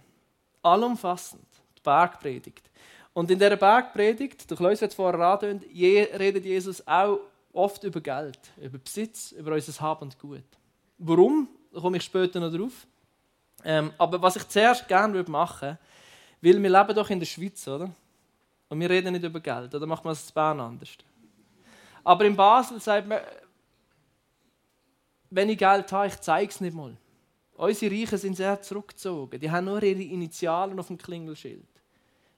allumfassend, 0.62 1.48
die 1.78 1.82
Bergpredigt. 1.82 2.70
Und 3.14 3.32
in 3.32 3.40
dieser 3.40 3.56
Bergpredigt, 3.56 4.48
Klaus 4.48 4.82
hat 4.82 4.90
es 4.90 4.96
vorher 4.96 5.20
erraten, 5.20 5.64
redet 5.74 6.46
Jesus 6.46 6.86
auch 6.86 7.20
oft 7.54 7.84
über 7.84 8.02
Geld, 8.02 8.40
über 8.58 8.78
Besitz, 8.78 9.32
über 9.32 9.54
unser 9.54 9.82
Hab 9.82 10.02
und 10.02 10.18
Gut. 10.20 10.44
Warum? 10.98 11.48
Da 11.72 11.80
komme 11.80 11.98
ich 11.98 12.04
später 12.04 12.40
noch 12.40 12.56
drauf. 12.56 12.86
Ähm, 13.64 13.94
aber 13.98 14.22
was 14.22 14.36
ich 14.36 14.48
zuerst 14.48 14.88
gerne 14.88 15.24
machen 15.24 15.68
würde, 15.68 15.80
weil 16.42 16.62
wir 16.62 16.70
leben 16.70 16.96
doch 16.96 17.10
in 17.10 17.20
der 17.20 17.26
Schweiz, 17.26 17.68
oder? 17.68 17.92
Und 18.70 18.80
wir 18.80 18.90
reden 18.90 19.14
nicht 19.14 19.26
über 19.26 19.40
Geld, 19.40 19.74
oder 19.74 19.86
macht 19.86 20.04
man 20.04 20.14
es 20.14 20.28
in 20.28 20.34
Bern 20.34 20.60
anders? 20.60 20.90
Aber 22.04 22.26
in 22.26 22.36
Basel 22.36 22.80
sagt 22.80 23.08
man, 23.08 23.20
wenn 25.30 25.50
ich 25.50 25.58
Geld 25.58 25.92
habe, 25.92 26.08
ich 26.08 26.20
zeige 26.20 26.50
es 26.50 26.62
nicht 26.62 26.76
mal. 26.76 26.96
Unsere 27.56 27.94
Reichen 27.94 28.18
sind 28.18 28.36
sehr 28.36 28.62
zurückgezogen. 28.62 29.40
Die 29.40 29.52
haben 29.52 29.66
nur 29.66 29.84
ihre 29.84 30.02
Initialen 30.02 30.80
auf 30.80 30.88
dem 30.88 30.98
Klingelschild. 30.98 31.68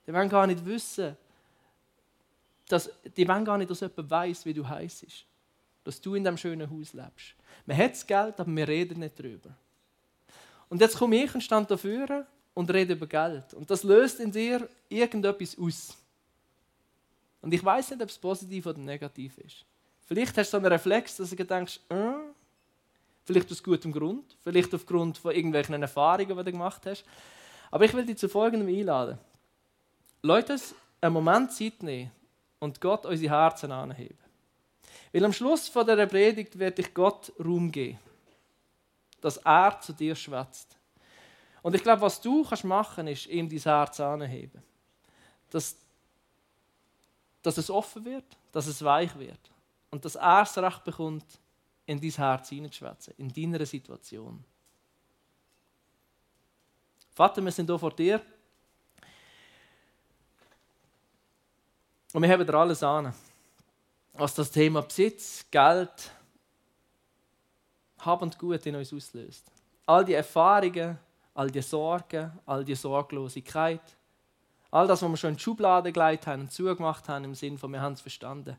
Die 0.06 0.14
wollen 0.14 0.30
gar 0.30 0.48
nicht 0.48 0.66
wissen, 0.66 1.16
dass, 2.68 2.90
die 3.16 3.28
wollen 3.28 3.46
gar 3.46 3.58
nicht, 3.58 3.70
dass 3.70 3.82
jemand 3.82 4.10
weiß, 4.10 4.46
wie 4.46 4.54
du 4.54 4.68
heißt. 4.68 5.06
Dass 5.84 6.02
du 6.02 6.16
in 6.16 6.24
diesem 6.24 6.38
schönen 6.38 6.70
Haus 6.70 6.94
lebst. 6.94 7.36
Man 7.66 7.78
hat 7.78 7.92
das 7.92 8.06
Geld, 8.06 8.40
aber 8.40 8.52
wir 8.52 8.68
reden 8.68 9.00
nicht 9.00 9.20
darüber. 9.20 9.52
Und 10.70 10.82
jetzt 10.82 10.98
komme 10.98 11.24
ich 11.24 11.36
und 11.36 11.42
stand 11.42 11.70
dafür 11.70 12.26
und 12.54 12.72
rede 12.72 12.94
über 12.94 13.08
Geld. 13.08 13.54
Und 13.54 13.70
das 13.70 13.84
löst 13.84 14.20
in 14.20 14.32
dir 14.32 14.68
irgendetwas 14.90 15.58
aus. 15.58 15.98
Und 17.42 17.54
ich 17.54 17.64
weiß 17.64 17.92
nicht, 17.92 18.02
ob 18.02 18.10
es 18.10 18.18
positiv 18.18 18.66
oder 18.66 18.80
negativ 18.80 19.38
ist. 19.40 19.66
Vielleicht 20.06 20.38
hast 20.38 20.50
du 20.50 20.52
so 20.52 20.58
einen 20.58 20.72
Reflex, 20.72 21.18
dass 21.18 21.30
du 21.30 21.44
denkst, 21.44 21.80
äh, 21.90 22.14
Vielleicht 23.24 23.52
aus 23.52 23.64
gutem 23.64 23.92
Grund, 23.92 24.36
vielleicht 24.44 24.74
aufgrund 24.74 25.18
von 25.18 25.34
irgendwelchen 25.34 25.82
Erfahrungen, 25.82 26.38
die 26.38 26.44
du 26.44 26.52
gemacht 26.52 26.82
hast. 26.86 27.06
Aber 27.70 27.86
ich 27.86 27.94
will 27.94 28.06
dich 28.06 28.18
zu 28.18 28.28
Folgendem 28.28 28.68
einladen. 28.68 29.18
Leute, 30.24 30.58
einen 31.00 31.14
Moment 31.14 31.52
Zeit 31.52 31.82
nehmen 31.84 32.12
und 32.60 32.82
Gott 32.82 33.06
unsere 33.06 33.34
Herzen 33.34 33.72
anheben. 33.72 34.18
Weil 35.14 35.26
am 35.26 35.34
Schluss 35.34 35.68
von 35.68 35.86
der 35.86 36.06
Predigt 36.08 36.58
wird 36.58 36.80
ich 36.80 36.94
Gott 36.94 37.32
Raum 37.40 37.72
geben, 37.72 38.00
dass 39.22 39.38
er 39.38 39.80
zu 39.80 39.94
dir 39.94 40.16
schwätzt. 40.16 40.76
Und 41.62 41.76
ich 41.76 41.84
glaube, 41.84 42.02
was 42.02 42.20
du 42.20 42.44
kannst 42.44 42.64
machen, 42.64 43.08
ist 43.08 43.28
ihm 43.28 43.48
dein 43.50 43.60
Herz 43.60 44.00
anheben. 44.00 44.62
Dass, 45.50 45.76
dass 47.42 47.58
es 47.58 47.70
offen 47.70 48.04
wird, 48.06 48.26
dass 48.52 48.68
es 48.68 48.84
weich 48.84 49.18
wird 49.18 49.40
und 49.92 50.04
dass 50.06 50.16
er 50.16 50.40
das 50.40 50.58
Recht 50.58 50.84
bekommt, 50.84 51.26
in 51.86 52.00
dein 52.00 52.12
Herz 52.12 52.50
hineinzuschwätzen, 52.50 53.14
in 53.18 53.34
deiner 53.34 53.66
Situation. 53.66 54.44
Vater, 57.14 57.44
wir 57.44 57.52
sind 57.52 57.70
hier 57.70 57.78
vor 57.78 57.92
dir. 57.92 58.22
Und 62.14 62.22
wir 62.22 62.30
haben 62.30 62.46
dir 62.46 62.54
alles 62.54 62.82
an. 62.82 63.14
Was 64.14 64.34
das 64.34 64.52
Thema 64.52 64.82
Besitz, 64.82 65.46
Geld, 65.50 66.12
Hab 68.00 68.22
und 68.22 68.38
Gut 68.38 68.66
in 68.66 68.76
uns 68.76 68.94
auslöst. 68.94 69.46
All 69.86 70.06
die 70.06 70.14
Erfahrungen, 70.14 70.98
all 71.34 71.50
die 71.50 71.62
Sorgen, 71.62 72.32
all 72.46 72.64
die 72.64 72.76
Sorglosigkeit, 72.76 73.82
all 74.70 74.88
das, 74.88 75.02
was 75.02 75.10
wir 75.10 75.18
schon 75.18 75.30
in 75.32 75.36
die 75.38 75.42
Schublade 75.42 75.92
gelegt 75.92 76.28
haben 76.28 76.42
und 76.42 76.52
zugemacht 76.52 77.08
haben, 77.10 77.26
im 77.26 77.36
Sinne 77.36 77.58
von, 77.58 77.72
wir 77.72 77.82
haben 77.82 77.94
es 77.94 78.02
verstanden, 78.02 78.58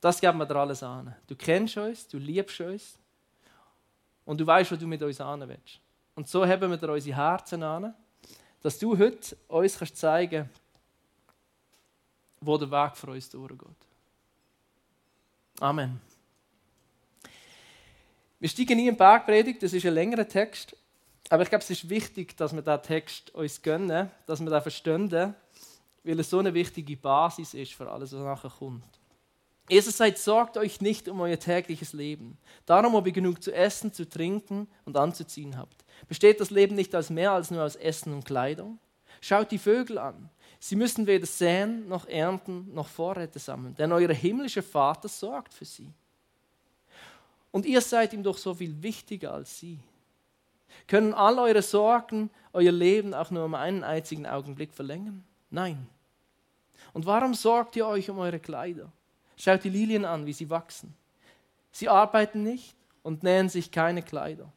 Das 0.00 0.20
geben 0.20 0.38
wir 0.38 0.46
dir 0.46 0.56
alles 0.56 0.82
an. 0.82 1.14
Du 1.26 1.34
kennst 1.34 1.76
uns, 1.78 2.06
du 2.06 2.18
liebst 2.18 2.60
uns 2.60 2.98
und 4.26 4.38
du 4.38 4.46
weißt, 4.46 4.72
was 4.72 4.78
du 4.78 4.86
mit 4.86 5.02
uns 5.02 5.20
an 5.20 5.48
willst. 5.48 5.80
Und 6.14 6.28
so 6.28 6.46
haben 6.46 6.70
wir 6.70 6.76
dir 6.76 6.92
unsere 6.92 7.16
Herzen 7.16 7.62
an, 7.62 7.94
dass 8.60 8.78
du 8.78 8.98
heute 8.98 9.36
uns 9.48 9.78
kannst 9.78 9.96
zeigen 9.96 10.50
wo 12.46 12.58
der 12.58 12.70
Weg 12.70 12.96
für 12.96 13.10
uns 13.10 13.30
durchgeht. 13.30 13.68
Amen. 15.60 16.00
Wir 18.40 18.48
steigen 18.48 18.76
nie 18.76 18.88
in 18.88 18.96
Bergpredigt, 18.96 19.62
das 19.62 19.72
ist 19.72 19.86
ein 19.86 19.94
längerer 19.94 20.28
Text. 20.28 20.76
Aber 21.30 21.42
ich 21.42 21.48
glaube, 21.48 21.64
es 21.64 21.70
ist 21.70 21.88
wichtig, 21.88 22.36
dass 22.36 22.54
wir 22.54 22.62
diesen 22.62 22.82
Text 22.82 23.34
uns 23.34 23.62
gönnen, 23.62 24.10
dass 24.26 24.40
wir 24.40 24.50
den 24.50 24.62
verstehen, 24.62 25.10
weil 25.10 26.20
es 26.20 26.30
so 26.30 26.38
eine 26.38 26.52
wichtige 26.52 26.96
Basis 26.96 27.54
ist 27.54 27.72
für 27.72 27.90
alles, 27.90 28.12
was 28.12 28.20
nachher 28.20 28.50
kommt. 28.50 28.84
Jesus 29.68 29.96
sagt, 29.96 30.18
sorgt 30.18 30.58
euch 30.58 30.82
nicht 30.82 31.08
um 31.08 31.20
euer 31.20 31.38
tägliches 31.38 31.94
Leben. 31.94 32.36
Darum, 32.66 32.94
ob 32.94 33.06
ihr 33.06 33.12
genug 33.12 33.42
zu 33.42 33.50
essen, 33.52 33.92
zu 33.94 34.06
trinken 34.06 34.68
und 34.84 34.96
anzuziehen 34.96 35.56
habt. 35.56 35.84
Besteht 36.06 36.40
das 36.40 36.50
Leben 36.50 36.74
nicht 36.74 36.94
aus 36.94 37.08
mehr 37.08 37.32
als 37.32 37.50
nur 37.50 37.64
aus 37.64 37.76
Essen 37.76 38.12
und 38.12 38.26
Kleidung? 38.26 38.78
Schaut 39.22 39.50
die 39.50 39.58
Vögel 39.58 39.96
an. 39.96 40.28
Sie 40.60 40.76
müssen 40.76 41.06
weder 41.06 41.26
säen, 41.26 41.88
noch 41.88 42.06
ernten, 42.06 42.72
noch 42.74 42.88
Vorräte 42.88 43.38
sammeln, 43.38 43.74
denn 43.74 43.92
euer 43.92 44.12
himmlischer 44.12 44.62
Vater 44.62 45.08
sorgt 45.08 45.54
für 45.54 45.64
sie. 45.64 45.90
Und 47.50 47.64
ihr 47.64 47.80
seid 47.80 48.12
ihm 48.12 48.22
doch 48.22 48.36
so 48.36 48.52
viel 48.52 48.82
wichtiger 48.82 49.32
als 49.32 49.58
sie. 49.58 49.78
Können 50.86 51.14
all 51.14 51.38
eure 51.38 51.62
Sorgen 51.62 52.30
euer 52.52 52.72
Leben 52.72 53.14
auch 53.14 53.30
nur 53.30 53.44
um 53.44 53.54
einen 53.54 53.84
einzigen 53.84 54.26
Augenblick 54.26 54.72
verlängern? 54.72 55.24
Nein. 55.50 55.86
Und 56.92 57.06
warum 57.06 57.34
sorgt 57.34 57.76
ihr 57.76 57.86
euch 57.86 58.08
um 58.10 58.18
eure 58.18 58.38
Kleider? 58.38 58.90
Schaut 59.36 59.64
die 59.64 59.70
Lilien 59.70 60.04
an, 60.04 60.26
wie 60.26 60.32
sie 60.32 60.50
wachsen. 60.50 60.94
Sie 61.72 61.88
arbeiten 61.88 62.42
nicht 62.44 62.76
und 63.02 63.22
nähen 63.22 63.48
sich 63.48 63.70
keine 63.70 64.02
Kleider. 64.02 64.50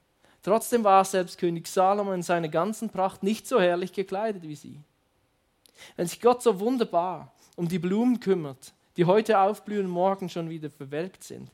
Trotzdem 0.44 0.84
war 0.84 1.04
selbst 1.04 1.40
König 1.40 1.68
Salomo 1.68 2.14
in 2.14 2.22
seiner 2.22 2.48
ganzen 2.48 2.90
Pracht 2.90 3.24
nicht 3.24 3.48
so 3.48 3.60
herrlich 3.60 3.92
gekleidet 3.92 4.44
wie 4.44 4.56
sie. 4.56 4.80
Wenn 5.96 6.08
sich 6.08 6.22
Gott 6.22 6.42
so 6.44 6.60
wunderbar 6.60 7.34
um 7.56 7.68
die 7.68 7.80
Blumen 7.80 8.20
kümmert, 8.20 8.74
die 8.96 9.06
heute 9.06 9.40
aufblühen 9.40 9.90
morgen 9.90 10.30
schon 10.30 10.50
wieder 10.50 10.70
verwelkt 10.70 11.24
sind, 11.24 11.50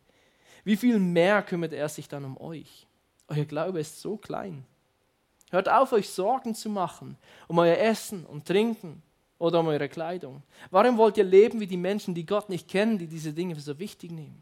wie 0.64 0.78
viel 0.78 1.00
mehr 1.00 1.42
kümmert 1.42 1.74
er 1.74 1.90
sich 1.90 2.08
dann 2.08 2.26
um 2.26 2.38
euch? 2.38 2.88
Euer 3.28 3.46
Glaube 3.46 3.80
ist 3.80 4.02
so 4.02 4.18
klein. 4.18 4.66
Hört 5.52 5.70
auf, 5.70 5.92
euch 5.94 6.10
Sorgen 6.10 6.56
zu 6.56 6.70
machen 6.70 7.18
um 7.48 7.60
euer 7.60 7.78
Essen 7.78 8.26
und 8.26 8.48
Trinken 8.48 9.04
oder 9.38 9.60
um 9.60 9.68
eure 9.68 9.90
Kleidung. 9.90 10.42
Warum 10.72 10.98
wollt 10.98 11.18
ihr 11.18 11.24
leben 11.24 11.60
wie 11.60 11.68
die 11.68 11.78
Menschen, 11.78 12.16
die 12.16 12.26
Gott 12.26 12.50
nicht 12.50 12.68
kennen, 12.68 12.98
die 12.98 13.08
diese 13.08 13.34
Dinge 13.34 13.56
für 13.56 13.62
so 13.62 13.78
wichtig 13.78 14.12
nehmen? 14.12 14.42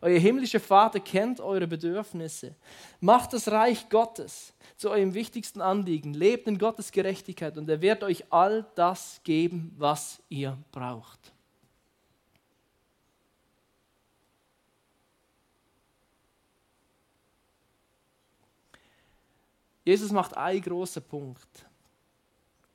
Euer 0.00 0.18
himmlischer 0.18 0.60
Vater 0.60 1.00
kennt 1.00 1.40
eure 1.40 1.66
Bedürfnisse. 1.66 2.54
Macht 3.00 3.32
das 3.32 3.50
Reich 3.50 3.88
Gottes 3.88 4.52
zu 4.76 4.90
eurem 4.90 5.14
wichtigsten 5.14 5.60
Anliegen. 5.60 6.14
Lebt 6.14 6.46
in 6.46 6.58
Gottes 6.58 6.92
Gerechtigkeit 6.92 7.56
und 7.56 7.68
er 7.68 7.80
wird 7.80 8.04
euch 8.04 8.24
all 8.30 8.66
das 8.74 9.20
geben, 9.24 9.74
was 9.78 10.22
ihr 10.28 10.58
braucht. 10.72 11.33
Jesus 19.84 20.10
macht 20.12 20.36
einen 20.36 20.62
großen 20.62 21.02
Punkt. 21.02 21.66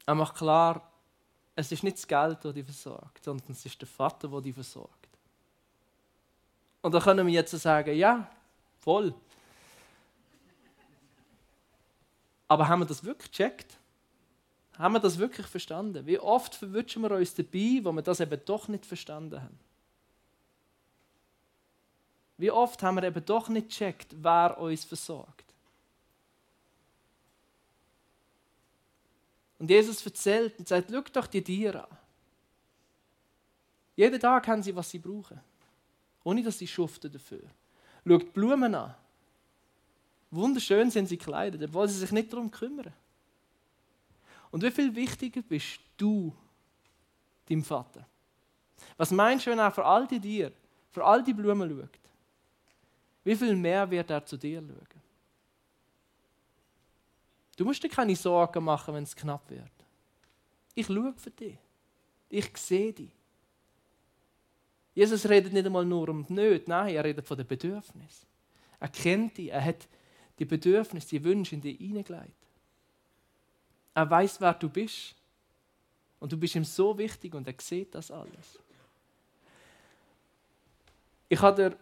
Er 0.05 0.15
macht 0.15 0.35
klar, 0.35 0.89
es 1.55 1.71
ist 1.71 1.83
nicht 1.83 1.97
das 1.97 2.07
Geld, 2.07 2.37
das 2.43 2.53
dich 2.53 2.65
versorgt, 2.65 3.23
sondern 3.23 3.51
es 3.51 3.65
ist 3.65 3.81
der 3.81 3.87
Vater, 3.87 4.27
der 4.27 4.41
dich 4.41 4.53
versorgt. 4.53 5.09
Und 6.81 6.93
da 6.93 6.99
können 6.99 7.27
wir 7.27 7.33
jetzt 7.33 7.51
sagen, 7.51 7.95
ja, 7.95 8.29
voll. 8.79 9.13
Aber 12.47 12.67
haben 12.67 12.79
wir 12.79 12.85
das 12.85 13.03
wirklich 13.03 13.31
gecheckt? 13.31 13.77
Haben 14.77 14.93
wir 14.93 14.99
das 14.99 15.17
wirklich 15.17 15.45
verstanden? 15.45 16.05
Wie 16.05 16.19
oft 16.19 16.55
verwünschen 16.55 17.01
wir 17.01 17.11
uns 17.11 17.35
dabei, 17.35 17.81
wo 17.83 17.91
wir 17.91 18.01
das 18.01 18.21
eben 18.21 18.39
doch 18.45 18.69
nicht 18.69 18.85
verstanden 18.85 19.41
haben? 19.41 19.59
Wie 22.37 22.49
oft 22.49 22.81
haben 22.81 22.95
wir 22.95 23.03
eben 23.03 23.25
doch 23.25 23.49
nicht 23.49 23.67
gecheckt, 23.67 24.15
wer 24.23 24.57
uns 24.57 24.85
versorgt? 24.85 25.48
Und 29.59 29.69
Jesus 29.69 30.03
erzählt 30.05 30.57
und 30.57 30.67
sagt, 30.67 30.89
schau 30.89 31.01
doch 31.01 31.27
die 31.27 31.43
Tiere 31.43 31.83
an. 31.83 31.97
Jeden 33.95 34.19
Tag 34.19 34.47
haben 34.47 34.63
sie, 34.63 34.73
was 34.73 34.89
sie 34.89 34.99
brauchen. 34.99 35.39
Ohne 36.23 36.41
dass 36.41 36.57
sie 36.57 36.67
schuften 36.67 37.11
dafür. 37.11 37.43
Schau 38.07 38.17
die 38.17 38.25
Blumen 38.25 38.73
an. 38.73 38.95
Wunderschön 40.31 40.89
sind 40.89 41.07
sie 41.07 41.17
gekleidet, 41.17 41.61
obwohl 41.63 41.87
sie 41.89 41.99
sich 41.99 42.11
nicht 42.11 42.31
darum 42.31 42.49
kümmern. 42.49 42.93
Und 44.51 44.63
wie 44.63 44.71
viel 44.71 44.95
wichtiger 44.95 45.41
bist 45.41 45.79
du 45.97 46.33
deinem 47.47 47.63
Vater? 47.63 48.05
Was 48.95 49.11
meinst 49.11 49.45
du, 49.45 49.51
wenn 49.51 49.59
er 49.59 49.71
für 49.71 49.85
all 49.85 50.07
die 50.07 50.19
Tiere, 50.19 50.53
für 50.91 51.03
all 51.03 51.23
die 51.23 51.33
Blumen 51.33 51.69
schaut? 51.69 51.99
Wie 53.23 53.35
viel 53.35 53.55
mehr 53.55 53.89
wird 53.89 54.09
er 54.09 54.25
zu 54.25 54.37
dir 54.37 54.61
schauen? 54.61 55.08
Du 57.59 57.65
musst 57.65 57.83
dir 57.83 57.89
keine 57.89 58.15
Sorgen 58.15 58.63
machen, 58.63 58.93
wenn 58.93 59.03
es 59.03 59.13
knapp 59.13 59.49
wird. 59.49 59.69
Ich 60.73 60.85
schaue 60.85 61.13
für 61.17 61.29
dich. 61.29 61.57
Ich 62.29 62.55
sehe 62.55 62.93
dich. 62.93 63.11
Jesus 64.95 65.27
redet 65.27 65.51
nicht 65.51 65.65
einmal 65.65 65.83
nur 65.83 66.07
um 66.07 66.25
die 66.25 66.31
Nöte, 66.31 66.69
nein, 66.69 66.95
er 66.95 67.03
redet 67.03 67.27
von 67.27 67.35
den 67.35 67.45
Bedürfnissen. 67.45 68.29
Er 68.79 68.87
kennt 68.87 69.37
dich, 69.37 69.49
er 69.49 69.61
hat 69.61 69.89
die 70.39 70.45
Bedürfnisse, 70.45 71.09
die 71.09 71.21
Wünsche 71.21 71.55
in 71.55 71.59
dich 71.59 71.77
hineingelegt. 71.77 72.31
Er 73.93 74.09
weiß, 74.09 74.39
wer 74.39 74.53
du 74.53 74.69
bist. 74.69 75.13
Und 76.21 76.31
du 76.31 76.37
bist 76.37 76.55
ihm 76.55 76.63
so 76.63 76.97
wichtig 76.97 77.35
und 77.35 77.45
er 77.45 77.55
sieht 77.59 77.93
das 77.93 78.09
alles. 78.09 78.57
Ich 81.27 81.41
habe 81.41 81.71
dir 81.71 81.77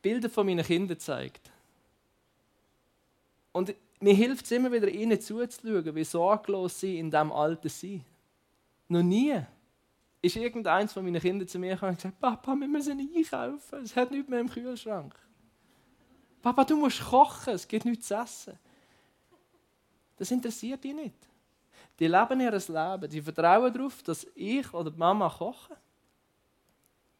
Bilder 0.00 0.30
von 0.30 0.46
meinen 0.46 0.64
Kindern 0.64 0.90
gezeigt. 0.90 1.50
Und 3.58 3.74
mir 3.98 4.14
hilft 4.14 4.44
es 4.44 4.52
immer 4.52 4.70
wieder, 4.70 4.86
ihnen 4.86 5.20
zuzuschauen, 5.20 5.92
wie 5.96 6.04
sorglos 6.04 6.78
sie 6.78 6.96
in 6.96 7.10
diesem 7.10 7.32
Alter 7.32 7.68
sind. 7.68 8.04
Noch 8.86 9.02
nie 9.02 9.34
ist 10.22 10.36
irgendeins 10.36 10.92
von 10.92 11.04
meinen 11.04 11.20
Kindern 11.20 11.48
zu 11.48 11.58
mir 11.58 11.74
gekommen 11.74 11.90
und 11.90 11.96
gesagt: 11.96 12.20
Papa, 12.20 12.54
wir 12.54 12.68
müssen 12.68 13.00
einkaufen, 13.00 13.82
es 13.82 13.96
hat 13.96 14.12
nichts 14.12 14.28
mehr 14.28 14.38
im 14.38 14.48
Kühlschrank. 14.48 15.12
Papa, 16.40 16.62
du 16.62 16.76
musst 16.76 17.00
kochen, 17.00 17.54
es 17.54 17.66
gibt 17.66 17.84
nichts 17.84 18.06
zu 18.06 18.14
essen. 18.14 18.56
Das 20.16 20.30
interessiert 20.30 20.84
die 20.84 20.94
nicht. 20.94 21.16
Die 21.98 22.06
leben 22.06 22.40
ihr 22.40 22.52
Leben, 22.52 23.10
die 23.10 23.20
vertrauen 23.20 23.72
darauf, 23.72 24.04
dass 24.04 24.24
ich 24.36 24.72
oder 24.72 24.92
die 24.92 24.98
Mama 24.98 25.28
kochen. 25.28 25.74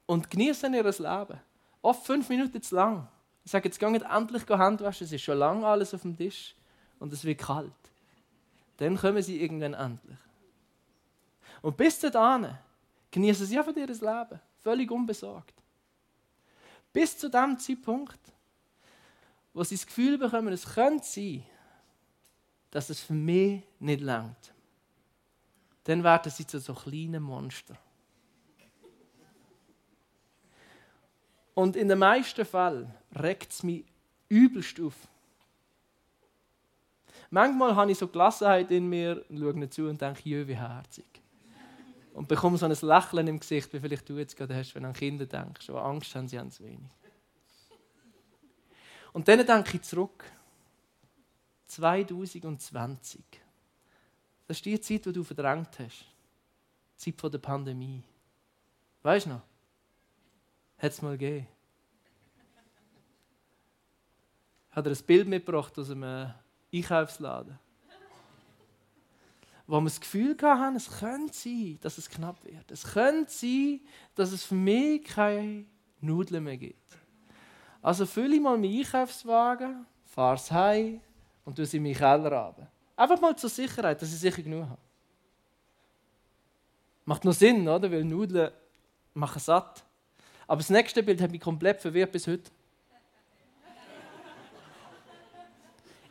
Und 0.06 0.30
genießen 0.30 0.72
ihr 0.72 0.84
Leben. 0.84 1.40
Oft 1.82 2.06
fünf 2.06 2.28
Minuten 2.28 2.62
zu 2.62 2.76
lang. 2.76 3.08
Ich 3.48 3.52
sage, 3.52 3.68
jetzt 3.70 3.80
geht 3.80 4.02
endlich 4.02 4.46
Hand 4.46 4.82
waschen, 4.82 5.06
es 5.06 5.12
ist 5.12 5.22
schon 5.22 5.38
lange 5.38 5.66
alles 5.66 5.94
auf 5.94 6.02
dem 6.02 6.14
Tisch 6.14 6.54
und 6.98 7.10
es 7.14 7.24
wird 7.24 7.40
kalt. 7.40 7.72
Dann 8.76 8.94
kommen 8.94 9.22
sie 9.22 9.40
irgendwann 9.40 9.72
endlich. 9.72 10.18
Und 11.62 11.74
bis 11.74 11.98
dahin 11.98 12.58
genießen 13.10 13.46
sie 13.46 13.58
einfach 13.58 13.74
ihr 13.74 13.86
Leben, 13.86 14.40
völlig 14.60 14.90
unbesorgt. 14.90 15.54
Bis 16.92 17.16
zu 17.16 17.30
dem 17.30 17.58
Zeitpunkt, 17.58 18.20
wo 19.54 19.64
sie 19.64 19.76
das 19.76 19.86
Gefühl 19.86 20.18
bekommen, 20.18 20.52
es 20.52 20.66
könnte 20.74 21.06
sein, 21.06 21.42
dass 22.70 22.90
es 22.90 23.00
für 23.00 23.14
mich 23.14 23.62
nicht 23.78 24.02
langt. 24.02 24.52
Dann 25.84 26.04
werden 26.04 26.30
sie 26.30 26.46
zu 26.46 26.60
so 26.60 26.74
kleinen 26.74 27.22
Monstern. 27.22 27.78
Und 31.58 31.74
in 31.74 31.88
den 31.88 31.98
meisten 31.98 32.44
Fällen 32.44 32.94
regt 33.20 33.50
es 33.50 33.64
mich 33.64 33.84
übelst 34.28 34.80
auf. 34.80 34.94
Manchmal 37.30 37.74
habe 37.74 37.90
ich 37.90 37.98
so 37.98 38.06
Gelassenheit 38.06 38.70
in 38.70 38.88
mir 38.88 39.24
und 39.28 39.40
schaue 39.40 39.54
nicht 39.54 39.74
zu 39.74 39.88
und 39.88 40.00
denke, 40.00 40.20
jö, 40.22 40.46
wie 40.46 40.54
herzig. 40.54 41.04
Und 42.14 42.28
bekomme 42.28 42.58
so 42.58 42.66
ein 42.66 42.76
Lächeln 42.80 43.26
im 43.26 43.40
Gesicht, 43.40 43.72
wie 43.72 43.80
vielleicht 43.80 44.08
du 44.08 44.18
jetzt 44.18 44.36
gerade 44.36 44.54
hast, 44.54 44.72
wenn 44.76 44.84
du 44.84 44.90
an 44.90 44.94
Kinder 44.94 45.26
denkst, 45.26 45.66
die 45.66 45.72
Angst 45.72 46.14
haben, 46.14 46.28
sie 46.28 46.38
haben 46.38 46.52
zu 46.52 46.62
wenig. 46.62 46.92
Und 49.12 49.26
dann 49.26 49.44
denke 49.44 49.78
ich 49.78 49.82
zurück. 49.82 50.30
2020. 51.66 53.20
Das 54.46 54.58
ist 54.58 54.64
die 54.64 54.80
Zeit, 54.80 55.06
die 55.06 55.12
du 55.12 55.24
verdrängt 55.24 55.76
hast. 55.80 56.06
Die 57.04 57.16
Zeit 57.16 57.32
der 57.34 57.38
Pandemie. 57.38 58.04
Weißt 59.02 59.26
du 59.26 59.30
noch? 59.30 59.42
Hat 60.78 60.92
es 60.92 61.02
mal 61.02 61.18
gegeben. 61.18 61.46
Hat 64.70 64.86
er 64.86 64.92
ein 64.92 65.04
Bild 65.06 65.28
mitgebracht 65.28 65.76
aus 65.78 65.90
einem 65.90 66.32
Einkaufsladen. 66.72 67.58
wo 69.66 69.80
wir 69.80 69.84
das 69.84 70.00
Gefühl 70.00 70.36
haben, 70.40 70.76
es 70.76 70.88
könnte 70.88 71.34
sein, 71.34 71.78
dass 71.82 71.98
es 71.98 72.08
knapp 72.08 72.42
wird. 72.44 72.70
Es 72.70 72.84
könnte 72.84 73.30
sein, 73.30 73.80
dass 74.14 74.32
es 74.32 74.44
für 74.44 74.54
mich 74.54 75.04
keine 75.04 75.66
Nudeln 76.00 76.44
mehr 76.44 76.56
gibt. 76.56 76.96
Also 77.82 78.06
fülle 78.06 78.36
ich 78.36 78.40
mal 78.40 78.56
meinen 78.56 78.78
Einkaufswagen, 78.78 79.84
fahre 80.04 80.36
es 80.36 80.50
heim 80.50 81.00
und 81.44 81.56
tue 81.56 81.66
sie 81.66 81.76
in 81.76 81.82
meinen 81.82 81.94
Keller 81.94 82.32
runter. 82.32 82.70
Einfach 82.96 83.20
mal 83.20 83.36
zur 83.36 83.50
Sicherheit, 83.50 84.00
dass 84.00 84.12
ich 84.12 84.18
sicher 84.18 84.42
genug 84.42 84.68
habe. 84.68 84.80
Macht 87.04 87.24
nur 87.24 87.34
Sinn, 87.34 87.66
oder? 87.68 87.90
Weil 87.90 88.04
Nudeln 88.04 88.50
machen 89.14 89.40
satt. 89.40 89.84
Aber 90.48 90.58
das 90.58 90.70
nächste 90.70 91.02
Bild 91.02 91.20
hat 91.20 91.30
mich 91.30 91.40
komplett 91.40 91.80
verwirrt 91.80 92.10
bis 92.10 92.26
heute. 92.26 92.50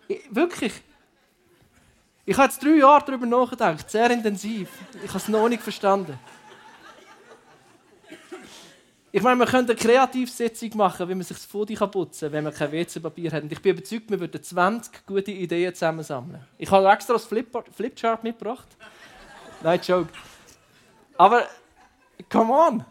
Ich, 0.08 0.34
wirklich. 0.34 0.72
Ich 2.26 2.38
habe 2.38 2.48
jetzt 2.48 2.64
drei 2.64 2.78
Jahre 2.78 3.04
darüber 3.06 3.26
nachgedacht, 3.26 3.90
sehr 3.90 4.10
intensiv. 4.12 4.70
Ich 5.04 5.10
habe 5.10 5.18
es 5.18 5.28
noch 5.28 5.50
nicht 5.50 5.62
verstanden. 5.62 6.18
Ich 9.12 9.22
meine, 9.22 9.38
man 9.38 9.48
könnte 9.48 9.72
eine 9.72 9.82
Kreativsitzung 9.82 10.78
machen, 10.78 11.10
wie 11.10 11.16
man 11.16 11.24
sich 11.24 11.38
das 11.38 11.46
Foto 11.46 11.88
putzen 11.88 12.28
kann, 12.28 12.34
wenn 12.34 12.44
man 12.44 12.54
kein 12.54 12.72
WC-Papier 12.72 13.32
hat. 13.32 13.44
Und 13.44 13.52
ich 13.52 13.62
bin 13.62 13.74
überzeugt, 13.76 14.12
wir 14.12 14.20
würden 14.20 14.44
20 14.44 15.06
gute 15.06 15.32
Ideen 15.32 15.74
zusammensammeln. 15.74 16.42
Ich 16.58 16.70
habe 16.70 16.88
extra 16.90 17.14
das 17.14 17.26
Flipchart 17.26 18.24
mitgebracht. 18.24 18.68
Nein, 19.64 19.80
Joke. 19.82 20.10
Aber, 21.18 21.48
come 22.30 22.54
on! 22.54 22.86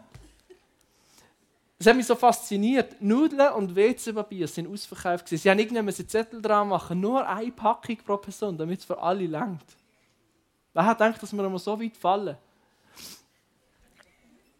Das 1.77 1.87
hat 1.87 1.95
mich 1.95 2.07
so 2.07 2.15
fasziniert. 2.15 2.99
Nudeln 3.01 3.53
und 3.53 3.75
WC-Papier 3.75 4.47
sind 4.47 4.67
ausverkauft. 4.67 5.27
Sie 5.27 5.49
haben 5.49 5.59
irgendwann 5.59 5.87
einen 5.87 6.07
Zettel 6.07 6.41
dran 6.41 6.69
machen, 6.69 6.99
nur 6.99 7.27
eine 7.27 7.51
Packung 7.51 7.97
pro 7.97 8.17
Person, 8.17 8.57
damit 8.57 8.79
es 8.79 8.85
für 8.85 8.99
alle 8.99 9.27
langt. 9.27 9.65
Wer 10.73 10.85
hat 10.85 10.97
gedacht, 10.97 11.21
dass 11.21 11.33
wir 11.33 11.43
einmal 11.43 11.59
so 11.59 11.79
weit 11.79 11.95
fallen? 11.95 12.37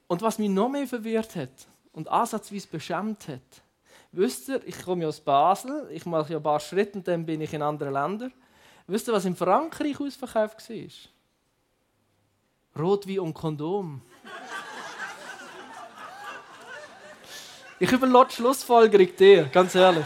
Und 0.07 0.21
was 0.21 0.37
mich 0.37 0.49
noch 0.49 0.69
mehr 0.69 0.87
verwirrt 0.87 1.35
hat 1.35 1.67
und 1.91 2.07
ansatzweise 2.07 2.67
beschämt 2.67 3.27
hat, 3.27 3.41
wisst 4.11 4.49
ihr, 4.49 4.65
ich 4.65 4.81
komme 4.83 5.07
aus 5.07 5.19
Basel, 5.19 5.89
ich 5.91 6.05
mache 6.05 6.33
ja 6.33 6.37
ein 6.37 6.43
paar 6.43 6.59
Schritte 6.59 6.99
und 6.99 7.07
dann 7.07 7.25
bin 7.25 7.41
ich 7.41 7.53
in 7.53 7.61
anderen 7.61 7.93
Ländern. 7.93 8.33
Wisst 8.85 9.07
ihr, 9.09 9.13
was 9.13 9.25
in 9.25 9.35
Frankreich 9.35 9.99
ausverkauft 9.99 10.69
war? 10.69 10.87
Rotwein 12.81 13.19
und 13.19 13.33
Kondom. 13.33 14.01
Ich 17.79 17.91
überlasse 17.91 18.29
die 18.29 18.35
Schlussfolgerung 18.35 19.15
dir, 19.15 19.43
ganz 19.45 19.75
ehrlich. 19.75 20.05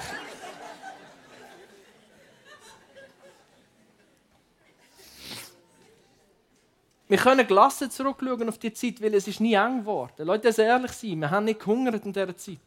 Wir 7.08 7.18
können 7.18 7.48
gelassen 7.48 7.90
zurückschauen 7.90 8.50
auf 8.50 8.58
die 8.58 8.74
Zeit, 8.74 9.02
weil 9.02 9.14
es 9.14 9.28
ist 9.28 9.40
nie 9.40 9.54
eng 9.54 9.80
geworden. 9.80 10.26
Leute, 10.26 10.48
das 10.48 10.58
ehrlich 10.58 10.92
sein, 10.92 11.20
wir 11.20 11.30
haben 11.30 11.46
nicht 11.46 11.60
gehungert 11.60 12.06
in 12.06 12.12
dieser 12.12 12.36
Zeit. 12.36 12.60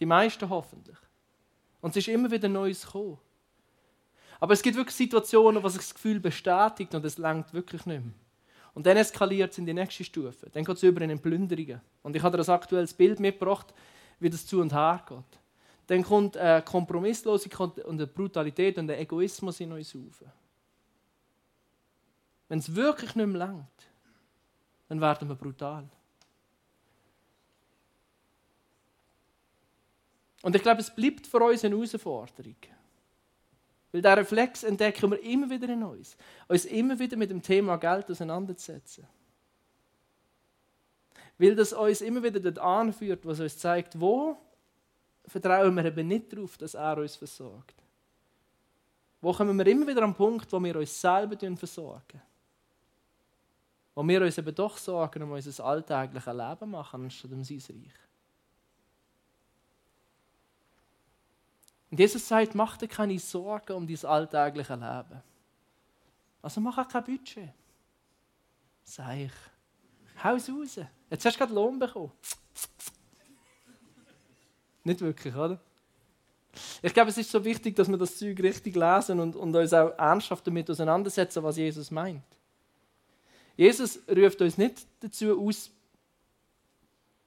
Die 0.00 0.06
meisten 0.06 0.48
hoffentlich. 0.48 0.96
Und 1.80 1.90
es 1.90 1.96
ist 1.98 2.08
immer 2.08 2.30
wieder 2.30 2.48
Neues 2.48 2.84
gekommen. 2.84 3.18
Aber 4.40 4.54
es 4.54 4.62
gibt 4.62 4.76
wirklich 4.76 4.96
Situationen, 4.96 5.62
wo 5.62 5.68
sich 5.68 5.80
das 5.80 5.94
Gefühl 5.94 6.18
bestätigt 6.18 6.94
und 6.94 7.04
es 7.04 7.16
langt 7.16 7.52
wirklich 7.54 7.86
nicht 7.86 8.04
mehr. 8.04 8.14
Und 8.74 8.86
dann 8.86 8.96
eskaliert 8.96 9.52
es 9.52 9.58
in 9.58 9.66
die 9.66 9.72
nächste 9.72 10.04
Stufe. 10.04 10.50
Dann 10.52 10.64
geht 10.64 10.76
es 10.76 10.82
über 10.82 11.00
in 11.00 11.18
Plünderungen. 11.18 11.80
Und 12.02 12.14
ich 12.14 12.22
habe 12.22 12.36
dir 12.36 12.42
ein 12.42 12.54
aktuelles 12.54 12.92
Bild 12.92 13.20
mitgebracht 13.20 13.72
wie 14.18 14.30
das 14.30 14.46
zu 14.46 14.60
und 14.60 14.72
her 14.72 15.02
geht. 15.08 15.40
Dann 15.86 16.02
kommt 16.02 16.36
eine 16.36 16.62
Kompromisslosigkeit 16.62 17.84
und 17.84 17.96
eine 17.96 18.06
Brutalität 18.06 18.78
und 18.78 18.88
der 18.88 19.00
Egoismus 19.00 19.60
in 19.60 19.72
uns 19.72 19.94
auf. 19.94 20.24
Wenn 22.48 22.58
es 22.58 22.74
wirklich 22.74 23.14
nicht 23.14 23.26
mehr 23.26 23.38
langt, 23.38 23.88
dann 24.88 25.00
werden 25.00 25.28
wir 25.28 25.34
brutal. 25.34 25.88
Und 30.42 30.54
ich 30.54 30.62
glaube, 30.62 30.80
es 30.80 30.94
bleibt 30.94 31.26
für 31.26 31.42
uns 31.42 31.64
eine 31.64 31.74
Herausforderung. 31.74 32.56
Weil 33.90 34.02
diesen 34.02 34.18
Reflex 34.18 34.62
entdecken 34.62 35.10
wir 35.10 35.20
immer 35.22 35.50
wieder 35.50 35.68
in 35.68 35.82
uns. 35.82 36.16
Uns 36.46 36.64
immer 36.66 36.98
wieder 36.98 37.16
mit 37.16 37.30
dem 37.30 37.42
Thema 37.42 37.76
Geld 37.78 38.10
auseinanderzusetzen. 38.10 39.06
Weil 41.38 41.54
das 41.54 41.72
uns 41.72 42.00
immer 42.00 42.22
wieder 42.22 42.40
dort 42.40 42.58
anführt, 42.58 43.26
was 43.26 43.40
uns 43.40 43.58
zeigt, 43.58 44.00
wo 44.00 44.36
vertrauen 45.26 45.74
wir 45.74 45.84
eben 45.84 46.08
nicht 46.08 46.32
darauf, 46.32 46.56
dass 46.56 46.74
er 46.74 46.98
uns 46.98 47.16
versorgt. 47.16 47.74
Wo 49.20 49.32
kommen 49.32 49.56
wir 49.58 49.66
immer 49.66 49.86
wieder 49.86 50.02
am 50.02 50.14
Punkt, 50.14 50.50
wo 50.52 50.62
wir 50.62 50.76
uns 50.76 51.00
selber 51.00 51.36
versorgen. 51.56 52.22
Wo 53.94 54.06
wir 54.06 54.22
uns 54.22 54.38
eben 54.38 54.54
doch 54.54 54.76
Sorgen 54.78 55.22
um 55.22 55.32
unser 55.32 55.64
alltägliches 55.64 56.32
Leben 56.32 56.70
machen, 56.70 57.04
anstatt 57.04 57.32
um 57.32 57.42
sein 57.42 57.58
Reich. 57.58 57.92
Und 61.90 62.00
Jesus 62.00 62.26
sagt, 62.28 62.54
mach 62.54 62.76
dir 62.76 62.88
keine 62.88 63.18
Sorgen 63.18 63.72
um 63.72 63.86
dein 63.86 64.04
alltägliche 64.04 64.74
Leben. 64.74 65.22
Also 66.42 66.60
mach 66.60 66.78
auch 66.78 66.88
kein 66.88 67.04
Budget. 67.04 67.52
Sag 68.84 69.16
ich. 69.16 69.32
Haus 70.22 70.48
raus. 70.48 70.80
Jetzt 71.10 71.24
hast 71.24 71.34
du 71.34 71.38
gerade 71.38 71.54
Lohn 71.54 71.78
bekommen. 71.78 72.12
Nicht 74.84 75.00
wirklich, 75.00 75.34
oder? 75.34 75.60
Ich 76.82 76.94
glaube, 76.94 77.10
es 77.10 77.18
ist 77.18 77.30
so 77.30 77.44
wichtig, 77.44 77.76
dass 77.76 77.88
wir 77.88 77.98
das 77.98 78.16
Zeug 78.16 78.40
richtig 78.40 78.76
lesen 78.76 79.20
und, 79.20 79.36
und 79.36 79.54
uns 79.54 79.72
auch 79.72 79.90
ernsthaft 79.98 80.46
damit 80.46 80.70
auseinandersetzen, 80.70 81.42
was 81.42 81.56
Jesus 81.56 81.90
meint. 81.90 82.22
Jesus 83.56 84.00
ruft 84.08 84.40
uns 84.40 84.58
nicht 84.58 84.86
dazu 85.00 85.40
aus, 85.40 85.70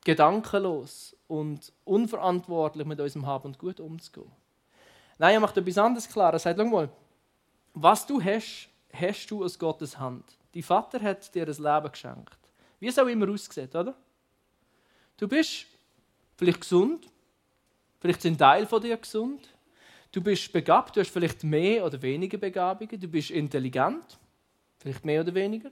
gedankenlos 0.03 1.15
und 1.27 1.71
unverantwortlich 1.83 2.87
mit 2.87 2.99
unserem 2.99 3.25
Haben 3.25 3.47
und 3.47 3.59
Gut 3.59 3.79
umzugehen. 3.79 4.31
Nein, 5.17 5.33
er 5.33 5.39
macht 5.39 5.57
etwas 5.57 5.77
anderes 5.77 6.07
klar. 6.07 6.33
Er 6.33 6.39
sagt, 6.39 6.57
schau 6.57 6.65
mal, 6.65 6.89
was 7.73 8.05
du 8.07 8.23
hast, 8.23 8.69
hast 8.93 9.27
du 9.27 9.43
aus 9.43 9.59
Gottes 9.59 9.99
Hand. 9.99 10.23
Dein 10.53 10.63
Vater 10.63 11.01
hat 11.01 11.33
dir 11.35 11.45
das 11.45 11.59
Leben 11.59 11.91
geschenkt. 11.91 12.38
Wie 12.79 12.87
es 12.87 12.97
auch 12.97 13.07
immer 13.07 13.29
aussieht, 13.29 13.75
oder? 13.75 13.95
Du 15.17 15.27
bist 15.27 15.65
vielleicht 16.37 16.61
gesund, 16.61 17.07
vielleicht 17.99 18.21
sind 18.21 18.37
Teil 18.37 18.65
von 18.65 18.81
dir 18.81 18.97
gesund. 18.97 19.53
Du 20.11 20.21
bist 20.21 20.51
begabt, 20.51 20.95
du 20.95 21.01
hast 21.01 21.11
vielleicht 21.11 21.43
mehr 21.43 21.85
oder 21.85 22.01
weniger 22.01 22.37
Begabungen. 22.37 22.99
Du 22.99 23.07
bist 23.07 23.29
intelligent, 23.29 24.17
vielleicht 24.77 25.05
mehr 25.05 25.21
oder 25.21 25.33
weniger. 25.33 25.71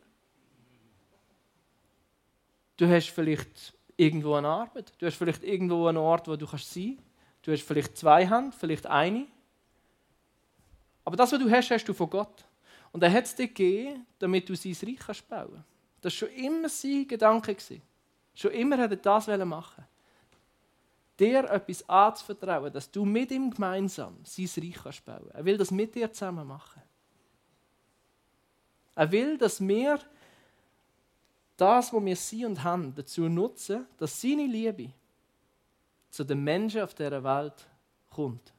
Du 2.76 2.88
hast 2.88 3.10
vielleicht 3.10 3.74
irgendwo 3.96 4.36
eine 4.36 4.48
Arbeit. 4.48 4.93
Du 5.00 5.08
hast 5.08 5.15
vielleicht 5.15 5.43
irgendwo 5.43 5.88
einen 5.88 5.98
Ort, 5.98 6.28
wo 6.28 6.36
du 6.36 6.46
kannst 6.46 6.72
sein. 6.72 7.00
Du 7.41 7.52
hast 7.52 7.63
vielleicht 7.63 7.98
zwei 7.98 8.30
Hände, 8.30 8.56
vielleicht 8.56 8.86
eine. 8.86 9.26
Aber 11.04 11.15
das, 11.15 11.32
was 11.32 11.39
du 11.39 11.50
hast, 11.50 11.72
hast 11.72 11.86
du 11.86 11.93
von 11.93 12.10
Gott. 12.10 12.46
Und 12.91 13.02
er 13.02 13.12
hat 13.12 13.26
es 13.26 13.34
dir 13.34 13.48
gegeben, 13.48 14.06
damit 14.20 14.48
du 14.50 14.56
sein 14.56 14.76
Reich 14.84 15.00
kannst 15.00 15.28
bauen 15.28 15.54
kannst. 15.54 15.77
Das 16.01 16.13
war 16.13 16.29
schon 16.29 16.29
immer 16.29 16.69
sein 16.69 17.07
Gedanke. 17.07 17.55
Schon 18.33 18.51
immer 18.51 18.77
hat 18.77 18.91
er 18.91 18.97
das 18.97 19.27
machen 19.45 19.86
Dir 21.19 21.49
etwas 21.49 21.88
anzuvertrauen, 21.89 22.71
dass 22.71 22.91
du 22.91 23.03
mit 23.03 23.31
ihm 23.31 23.49
gemeinsam 23.49 24.17
sein 24.23 24.49
Reich 24.57 24.75
kannst 24.83 25.01
Er 25.07 25.45
will 25.45 25.57
das 25.57 25.71
mit 25.71 25.95
dir 25.95 26.12
zusammen 26.13 26.47
machen. 26.47 26.81
Er 28.93 29.12
will, 29.12 29.38
dass 29.38 29.60
wir 29.60 29.99
das, 31.55 31.91
was 31.91 32.05
wir 32.05 32.15
sind 32.15 32.45
und 32.45 32.63
haben, 32.63 32.93
dazu 32.93 33.27
nutzen, 33.27 33.88
dass 33.97 34.21
seine 34.21 34.45
Liebe 34.45 34.91
zu 36.12 36.23
den 36.23 36.43
Menschen 36.43 36.81
auf 36.81 36.93
dieser 36.93 37.23
Welt 37.23 37.67
kommt. 38.12 38.53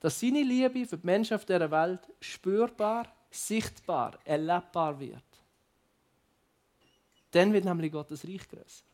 Dass 0.00 0.20
seine 0.20 0.42
Liebe 0.42 0.86
für 0.86 0.98
die 0.98 1.06
Menschen 1.06 1.34
auf 1.34 1.44
dieser 1.44 1.70
Welt 1.70 2.00
spürbar, 2.20 3.06
sichtbar, 3.30 4.18
erlebbar 4.24 4.98
wird. 4.98 5.27
Dann 7.30 7.52
wird 7.52 7.64
nämlich 7.64 7.92
Gottes 7.92 8.24
Reich 8.24 8.48
größer. 8.48 8.84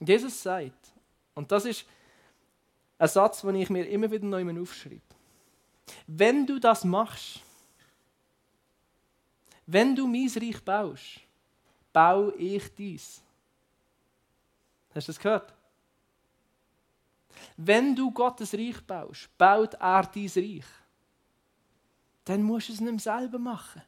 Jesus 0.00 0.42
sagt, 0.42 0.92
und 1.34 1.50
das 1.52 1.64
ist 1.66 1.84
ein 2.98 3.08
Satz, 3.08 3.42
den 3.42 3.54
ich 3.56 3.68
mir 3.70 3.86
immer 3.88 4.10
wieder 4.10 4.24
neu 4.24 4.62
aufschreibe. 4.62 5.00
Wenn 6.06 6.46
du 6.46 6.58
das 6.58 6.84
machst, 6.84 7.40
wenn 9.66 9.94
du 9.94 10.06
mein 10.06 10.28
Reich 10.28 10.64
baust, 10.64 11.20
baue 11.92 12.34
ich 12.34 12.74
dies. 12.74 13.22
Hast 14.94 15.08
du 15.08 15.12
das 15.12 15.20
gehört? 15.20 15.52
Wenn 17.56 17.94
du 17.94 18.10
Gottes 18.10 18.54
Reich 18.54 18.80
baust, 18.86 19.28
baut 19.38 19.74
er 19.74 20.02
dein 20.02 20.30
Reich 20.36 20.64
dann 22.24 22.42
musst 22.42 22.68
du 22.68 22.72
es 22.72 22.80
nicht 22.80 23.00
selber 23.00 23.38
machen. 23.38 23.82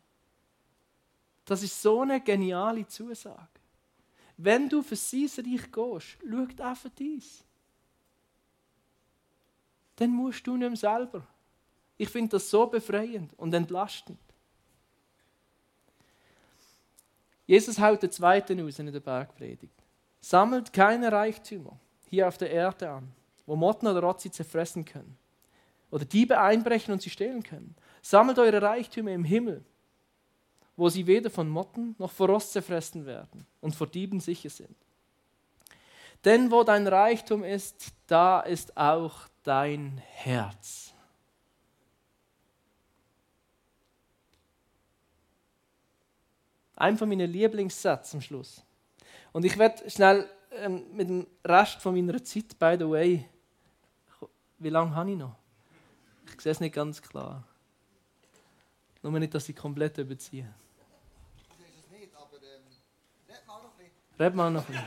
Das 1.45 1.63
ist 1.63 1.81
so 1.81 2.03
eine 2.03 2.21
geniale 2.21 2.87
Zusage. 2.87 3.49
Wenn 4.37 4.69
du 4.69 4.83
für 4.83 4.97
sein 4.97 5.29
Reich 5.37 5.71
gehst, 5.71 6.19
schau 6.59 6.75
für 6.75 6.91
dies. 6.91 7.45
Dann 9.97 10.11
musst 10.11 10.47
du 10.47 10.57
nicht 10.57 10.77
selber 10.79 11.27
Ich 11.99 12.09
finde 12.09 12.31
das 12.31 12.49
so 12.51 12.67
befreiend 12.67 13.33
und 13.39 13.53
entlastend. 13.55 14.19
Jesus 17.47 17.79
haut 17.79 18.03
den 18.03 18.11
zweiten 18.11 18.67
aus 18.67 18.79
in 18.79 18.91
der 18.91 19.01
Bergpredigt. 19.01 19.75
Sammelt 20.21 20.73
keine 20.73 21.13
Reichtümer 21.13 21.79
hier 22.09 22.29
auf 22.29 22.39
der 22.39 22.51
Erde 22.51 22.91
an, 22.91 23.13
wo 23.47 23.57
Motten 23.57 23.87
oder 23.87 24.01
Rotzi 24.01 24.31
zerfressen 24.31 24.85
können. 24.85 25.17
Oder 25.91 26.05
Diebe 26.05 26.41
einbrechen 26.41 26.93
und 26.93 27.03
sie 27.03 27.11
stehlen 27.11 27.43
können. 27.43 27.75
Sammelt 28.03 28.39
eure 28.39 28.61
Reichtümer 28.61 29.13
im 29.13 29.25
Himmel, 29.25 29.65
wo 30.77 30.89
sie 30.89 31.07
weder 31.07 31.31
von 31.31 31.49
Motten 31.49 31.95
noch 31.99 32.11
vor 32.11 32.29
Rost 32.29 32.53
zerfressen 32.53 33.07
werden 33.07 33.47
und 33.61 33.75
vor 33.77 33.87
Dieben 33.87 34.19
sicher 34.19 34.51
sind. 34.51 34.77
Denn 36.25 36.51
wo 36.51 36.65
dein 36.65 36.87
Reichtum 36.87 37.45
ist, 37.45 37.93
da 38.09 38.41
ist 38.41 38.77
auch 38.77 39.29
dein 39.45 39.99
Herz. 39.99 40.93
Ein 46.77 46.99
von 46.99 47.09
meinen 47.09 47.31
Lieblingssätzen 47.31 48.19
am 48.19 48.23
Schluss. 48.23 48.65
Und 49.33 49.45
ich 49.45 49.57
werde 49.57 49.89
schnell 49.89 50.29
ähm, 50.53 50.85
mit 50.93 51.09
dem 51.09 51.27
Rest 51.45 51.81
von 51.81 51.95
meiner 51.95 52.23
Zeit, 52.25 52.59
by 52.59 52.77
the 52.79 52.89
way, 52.89 53.29
wie 54.59 54.69
lange 54.69 54.95
habe 54.95 55.13
ich 55.13 55.17
noch? 55.17 55.37
Ich 56.35 56.41
sehe 56.41 56.53
es 56.53 56.61
nicht 56.61 56.75
ganz 56.75 57.01
klar. 57.01 57.45
Nur 59.03 59.19
nicht, 59.19 59.35
dass 59.35 59.49
ich 59.49 59.57
komplett 59.57 59.99
überziehe. 59.99 60.49
Red 64.19 64.35
mal 64.35 64.51
noch 64.51 64.61
ein 64.61 64.67
bisschen. 64.67 64.85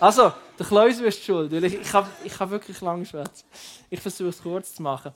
Also, 0.00 0.32
der 0.58 0.66
Klaus 0.66 0.98
ist 0.98 1.22
schuld, 1.22 1.52
weil 1.52 1.62
ich, 1.64 1.74
ich 1.74 1.92
habe 1.92 2.10
ich 2.24 2.40
hab 2.40 2.50
wirklich 2.50 2.80
lange 2.80 3.06
schwätzen. 3.06 3.46
Ich 3.88 4.00
versuche 4.00 4.30
es 4.30 4.42
kurz 4.42 4.74
zu 4.74 4.82
machen. 4.82 5.12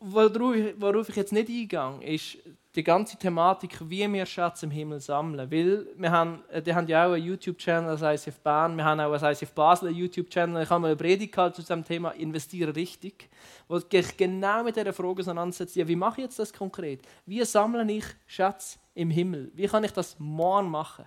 Worauf, 0.00 0.56
worauf 0.78 1.08
ich 1.08 1.16
jetzt 1.16 1.32
nicht 1.32 1.48
eingehe, 1.48 2.14
ist 2.14 2.38
die 2.74 2.82
ganze 2.82 3.18
Thematik, 3.18 3.78
wie 3.88 4.10
wir 4.10 4.24
Schätze 4.24 4.64
im 4.66 4.72
Himmel 4.72 5.00
sammeln. 5.00 5.50
Weil 5.50 5.86
wir 5.96 6.10
haben, 6.10 6.42
äh, 6.50 6.62
die 6.62 6.74
haben 6.74 6.86
ja 6.86 7.06
auch 7.06 7.12
einen 7.12 7.24
YouTube-Channel 7.24 7.90
als 8.02 8.26
ICF 8.26 8.40
Bern, 8.40 8.76
wir 8.76 8.84
haben 8.84 9.00
auch 9.00 9.12
als 9.12 9.40
ICF 9.40 9.52
Basel 9.52 9.88
einen 9.88 9.98
YouTube-Channel. 9.98 10.62
Ich 10.62 10.70
habe 10.70 10.80
mal 10.80 10.88
eine 10.88 10.96
Predigt 10.96 11.34
zu 11.34 11.50
diesem 11.60 11.84
Thema 11.84 12.10
«Investieren 12.10 12.72
richtig», 12.72 13.28
wo 13.68 13.76
ich 13.76 14.16
genau 14.16 14.64
mit 14.64 14.76
dieser 14.76 14.92
Frage 14.92 15.20
auseinandersetze, 15.20 15.80
ja, 15.80 15.88
wie 15.88 15.96
mache 15.96 16.20
ich 16.20 16.24
jetzt 16.24 16.38
das 16.38 16.52
konkret? 16.52 17.02
Wie 17.26 17.44
sammle 17.44 17.90
ich 17.92 18.04
Schätze 18.26 18.78
im 18.94 19.10
Himmel? 19.10 19.50
Wie 19.54 19.66
kann 19.66 19.84
ich 19.84 19.92
das 19.92 20.16
morgen 20.18 20.70
machen? 20.70 21.04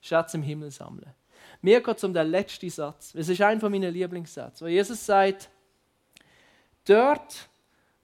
Schätze 0.00 0.36
im 0.36 0.42
Himmel 0.42 0.70
sammeln. 0.70 1.14
Mir 1.62 1.80
geht 1.80 1.96
es 1.96 2.04
um 2.04 2.12
den 2.12 2.28
letzten 2.28 2.68
Satz. 2.68 3.14
Es 3.14 3.28
ist 3.28 3.40
einer 3.40 3.68
meiner 3.68 3.90
Lieblingssätze, 3.90 4.64
wo 4.64 4.68
Jesus 4.68 5.04
sagt, 5.04 5.48
dort, 6.84 7.48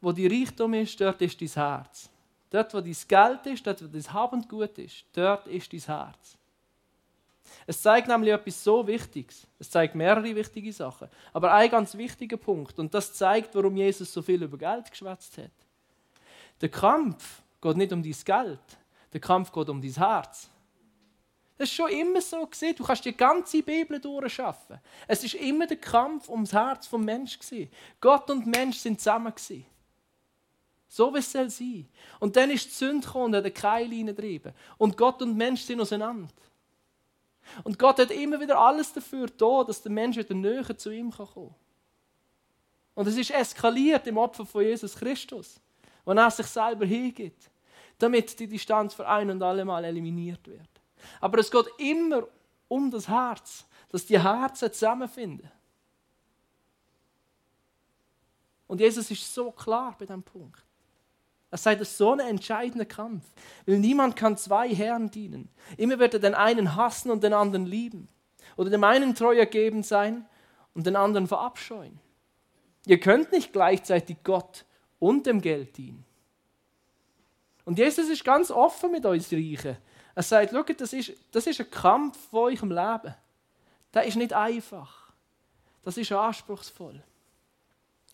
wo 0.03 0.13
die 0.13 0.27
Reichtum 0.27 0.75
ist, 0.75 1.01
dort 1.01 1.23
ist 1.23 1.41
dein 1.41 1.49
Herz. 1.49 2.11
Dort, 2.51 2.75
wo 2.75 2.81
dein 2.81 2.97
Geld 3.09 3.47
ist, 3.47 3.67
dort, 3.67 3.83
wo 3.83 3.87
dein 3.87 4.13
Habend 4.13 4.49
gut 4.49 4.77
ist, 4.77 5.05
dort 5.15 5.47
ist 5.47 5.73
dein 5.73 5.81
Herz. 5.81 6.37
Es 7.67 7.81
zeigt 7.81 8.09
nämlich 8.09 8.33
etwas 8.33 8.63
so 8.63 8.87
Wichtiges. 8.87 9.47
Es 9.59 9.71
zeigt 9.71 9.95
mehrere 9.95 10.35
wichtige 10.35 10.73
Sachen. 10.73 11.09
Aber 11.33 11.53
ein 11.55 11.71
ganz 11.71 11.97
wichtiger 11.97 12.37
Punkt, 12.37 12.79
und 12.79 12.93
das 12.93 13.15
zeigt, 13.15 13.55
warum 13.55 13.77
Jesus 13.77 14.13
so 14.13 14.21
viel 14.21 14.43
über 14.43 14.59
Geld 14.59 14.91
geschwätzt 14.91 15.39
hat. 15.39 15.51
Der 16.61 16.69
Kampf 16.69 17.43
geht 17.61 17.77
nicht 17.77 17.93
um 17.93 18.03
dein 18.03 18.13
Geld, 18.25 18.79
der 19.13 19.21
Kampf 19.21 19.53
geht 19.53 19.69
um 19.69 19.81
dein 19.81 19.93
Herz. 19.93 20.49
Das 21.57 21.69
ist 21.69 21.75
schon 21.77 21.91
immer 21.91 22.21
so 22.21 22.45
gesehen. 22.47 22.75
Du 22.77 22.83
kannst 22.83 23.05
die 23.05 23.17
ganze 23.17 23.63
Bibel 23.63 24.01
durchschaffen. 24.01 24.81
Es 25.07 25.23
ist 25.23 25.35
immer 25.35 25.67
der 25.67 25.77
Kampf 25.77 26.29
ums 26.29 26.53
Herz 26.53 26.89
vom 26.89 27.05
Mensch 27.05 27.39
gewesen. 27.39 27.71
Gott 28.01 28.29
und 28.31 28.47
Mensch 28.47 28.79
sind 28.79 28.99
zusammen 28.99 29.33
gewesen. 29.33 29.65
So 30.93 31.15
wie 31.15 31.21
es 31.21 31.33
soll 31.33 31.49
sein. 31.49 31.89
Und 32.21 32.37
dann 32.37 32.51
ist 32.51 32.67
die 32.67 32.75
Sünde 32.75 33.07
gekommen 33.07 33.25
und 33.25 33.37
hat 33.37 33.47
den 33.47 33.55
Keil 33.55 33.89
hineingetrieben. 33.89 34.53
Und 34.77 34.95
Gott 34.95 35.23
und 35.23 35.35
Mensch 35.39 35.63
sind 35.63 35.81
auseinander. 35.81 36.29
Und 37.65 37.79
Gott 37.79 37.99
hat 37.99 38.11
immer 38.11 38.39
wieder 38.39 38.59
alles 38.59 38.93
dafür 38.93 39.27
da, 39.29 39.65
dass 39.65 39.81
der 39.81 39.91
Mensch 39.91 40.19
wieder 40.19 40.35
näher 40.35 40.77
zu 40.77 40.91
ihm 40.91 41.11
kommen 41.11 41.31
kann. 41.33 41.55
Und 42.95 43.07
es 43.07 43.17
ist 43.17 43.31
eskaliert 43.31 44.07
im 44.07 44.19
Opfer 44.19 44.45
von 44.45 44.65
Jesus 44.65 44.95
Christus, 44.95 45.59
wo 46.05 46.13
er 46.13 46.31
sich 46.31 46.47
selber 46.47 46.85
hingibt, 46.85 47.51
damit 47.99 48.39
die 48.39 48.47
Distanz 48.47 48.93
für 48.93 49.09
ein 49.09 49.31
und 49.31 49.43
alle 49.43 49.65
Mal 49.65 49.87
eliminiert 49.87 50.47
wird. 50.47 50.69
Aber 51.23 51.39
es 51.39 51.51
geht 51.51 51.69
immer 51.79 52.29
um 52.69 52.91
das 52.91 53.09
Herz, 53.09 53.65
dass 53.89 54.05
die 54.05 54.23
Herzen 54.23 54.71
zusammenfinden. 54.71 55.51
Und 58.67 58.79
Jesus 58.79 59.11
ist 59.11 59.33
so 59.33 59.51
klar 59.53 59.97
bei 59.99 60.05
diesem 60.05 60.23
Punkt. 60.23 60.63
Sagt, 61.55 61.83
es 61.83 61.91
ist 61.91 61.99
so 61.99 62.13
ein 62.13 62.21
entscheidender 62.21 62.87
Kampf, 62.87 63.25
weil 63.67 63.79
niemand 63.79 64.17
kann 64.17 64.39
zwei 64.39 64.75
Herren 64.75 65.11
dienen. 65.11 65.51
Immer 65.77 65.99
wird 65.99 66.15
er 66.15 66.21
den 66.21 66.35
einen 66.35 66.77
hassen 66.77 67.11
und 67.11 67.23
den 67.23 67.35
anderen 67.35 67.67
lieben. 67.67 68.09
Oder 68.57 68.71
dem 68.71 68.85
einen 68.85 69.15
treu 69.15 69.37
ergeben 69.37 69.83
sein 69.83 70.27
und 70.75 70.87
den 70.87 70.97
anderen 70.97 71.27
verabscheuen. 71.27 71.99
Ihr 72.87 72.99
könnt 72.99 73.33
nicht 73.33 73.53
gleichzeitig 73.53 74.17
Gott 74.25 74.65
und 74.99 75.27
dem 75.27 75.41
Geld 75.41 75.77
dienen. 75.77 76.05
Und 77.65 77.79
Jesus 77.79 78.09
ist 78.09 78.25
ganz 78.25 78.51
offen 78.51 78.91
mit 78.91 79.05
uns 79.05 79.33
Reichen. 79.33 79.77
Er 80.15 80.23
sagt, 80.23 80.51
schaut, 80.51 80.81
das 80.81 80.93
ist, 80.93 81.13
das 81.31 81.47
ist 81.47 81.61
ein 81.61 81.71
Kampf 81.71 82.19
von 82.31 82.41
eurem 82.41 82.71
Leben. 82.71 83.15
Der 83.95 84.05
ist 84.05 84.17
nicht 84.17 84.33
einfach. 84.33 85.13
Das 85.85 85.97
ist 85.97 86.13
anspruchsvoll. 86.13 87.03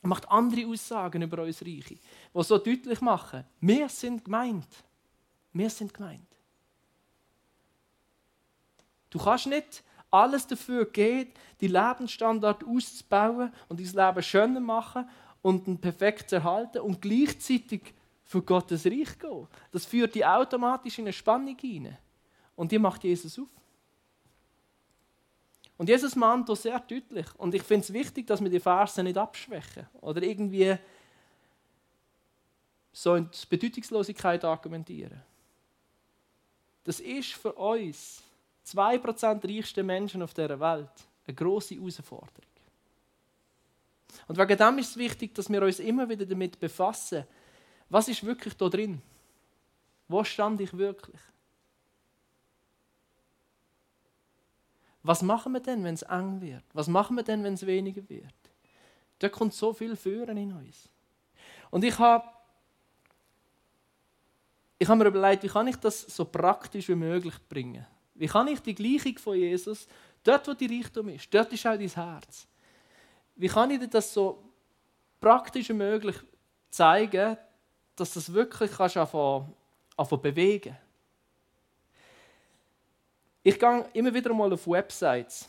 Er 0.03 0.09
macht 0.09 0.29
andere 0.31 0.67
Aussagen 0.67 1.23
über 1.23 1.43
uns 1.43 1.61
Reiche, 1.63 1.97
die 2.35 2.43
so 2.43 2.59
deutlich 2.59 3.01
machen, 3.01 3.45
wir 3.61 3.89
sind 3.89 4.25
gemeint. 4.25 4.69
Wir 5.53 5.71
sind 5.71 5.93
gemeint. 5.93 6.27
Du 9.11 9.19
kannst 9.19 9.47
nicht 9.47 9.83
alles 10.11 10.47
dafür 10.47 10.85
geben, 10.87 11.33
die 11.61 11.67
Lebensstandard 11.67 12.65
auszubauen 12.65 13.53
und 13.69 13.81
dein 13.81 13.87
Leben 13.87 14.23
schöner 14.23 14.61
machen 14.61 15.09
und 15.43 15.67
ihn 15.67 15.81
perfekt 15.81 16.31
zu 16.31 16.37
erhalten 16.37 16.79
und 16.79 17.01
gleichzeitig 17.01 17.95
für 18.25 18.43
Gottes 18.43 18.87
Reich 18.87 19.19
gehen. 19.19 19.49
Das 19.73 19.87
führt 19.87 20.15
die 20.15 20.25
automatisch 20.25 20.99
in 20.99 21.07
eine 21.07 21.13
Spannung 21.13 21.57
hinein. 21.59 21.97
Und 22.55 22.71
die 22.71 22.79
macht 22.79 23.05
Jesus 23.05 23.39
auf. 23.39 23.49
Und 25.79 25.89
Jesus 25.89 26.17
mahnt 26.17 26.49
hier 26.49 26.57
sehr 26.57 26.81
deutlich. 26.81 27.27
Und 27.37 27.55
ich 27.55 27.63
finde 27.63 27.85
es 27.85 27.93
wichtig, 27.93 28.27
dass 28.27 28.43
wir 28.43 28.51
die 28.51 28.61
Verse 28.61 29.03
nicht 29.03 29.17
abschwächen 29.17 29.87
oder 30.01 30.23
irgendwie 30.23 30.77
so 32.93 33.15
in 33.15 33.31
die 33.31 33.47
Bedeutungslosigkeit 33.49 34.45
argumentieren. 34.45 35.23
Das 36.83 36.99
ist 37.01 37.33
für 37.33 37.53
uns, 37.53 38.23
2% 38.67 39.45
reichste 39.45 39.83
Menschen 39.83 40.21
auf 40.21 40.35
dieser 40.35 40.59
Welt, 40.59 40.91
eine 41.27 41.35
große 41.35 41.77
Herausforderung. 41.77 42.49
Und 44.27 44.37
wegen 44.37 44.59
dem 44.59 44.79
ist 44.79 44.91
es 44.91 44.97
wichtig, 44.97 45.35
dass 45.35 45.49
wir 45.49 45.63
uns 45.63 45.79
immer 45.79 46.09
wieder 46.09 46.27
damit 46.27 46.59
befassen, 46.59 47.25
was 47.89 48.09
ist 48.09 48.25
wirklich 48.25 48.55
da 48.55 48.69
drin? 48.69 49.01
Wo 50.09 50.25
stand 50.25 50.61
ich 50.61 50.77
wirklich? 50.77 51.21
Was 55.09 55.23
machen 55.23 55.55
wir 55.55 55.61
denn, 55.61 55.83
wenn 55.85 55.95
es 55.95 56.03
eng 56.03 56.39
wird? 56.43 56.65
Was 56.75 56.87
machen 56.87 57.17
wir 57.17 57.23
denn, 57.23 57.43
wenn 57.43 57.55
es 57.55 57.65
weniger 57.65 58.07
wird? 58.11 58.35
Da 59.19 59.31
kommt 59.31 59.55
so 59.55 59.73
viel 59.73 59.97
Führen 59.97 60.37
in 60.37 60.53
uns. 60.53 60.91
Und 61.71 61.83
ich 61.83 61.99
habe 61.99 62.29
ich 64.79 64.87
habe 64.87 65.03
mir 65.03 65.09
überlegt, 65.09 65.45
wie 65.45 65.49
kann 65.49 65.67
ich 65.67 65.77
das 65.77 66.03
so 66.03 66.27
praktisch 66.27 66.91
wie 66.91 66.95
möglich 66.95 67.37
bringen? 67.49 67.87
Wie 68.17 68.27
kann 68.27 68.49
ich 68.49 68.61
die 68.61 68.75
Gleichung 68.75 69.17
von 69.17 69.39
Jesus, 69.39 69.89
dort 70.23 70.47
wo 70.47 70.53
die 70.53 70.67
Richtung 70.67 71.09
ist, 71.09 71.33
dort 71.33 71.51
ist 71.55 71.67
auch 71.67 71.79
dein 71.79 71.89
Herz. 71.89 72.47
Wie 73.35 73.49
kann 73.49 73.71
ich 73.71 73.79
dir 73.79 73.89
das 73.89 74.13
so 74.13 74.45
praktisch 75.19 75.71
wie 75.71 75.73
möglich 75.73 76.17
zeigen, 76.69 77.39
dass 77.97 78.13
das 78.13 78.31
wirklich 78.31 78.73
kannst 78.73 78.99
anfangen, 78.99 79.55
anfangen 79.97 80.21
bewegen 80.21 80.77
Ich 83.43 83.59
gehe 83.59 83.85
immer 83.93 84.13
wieder 84.13 84.35
mal 84.35 84.53
auf 84.53 84.67
Websites 84.67 85.49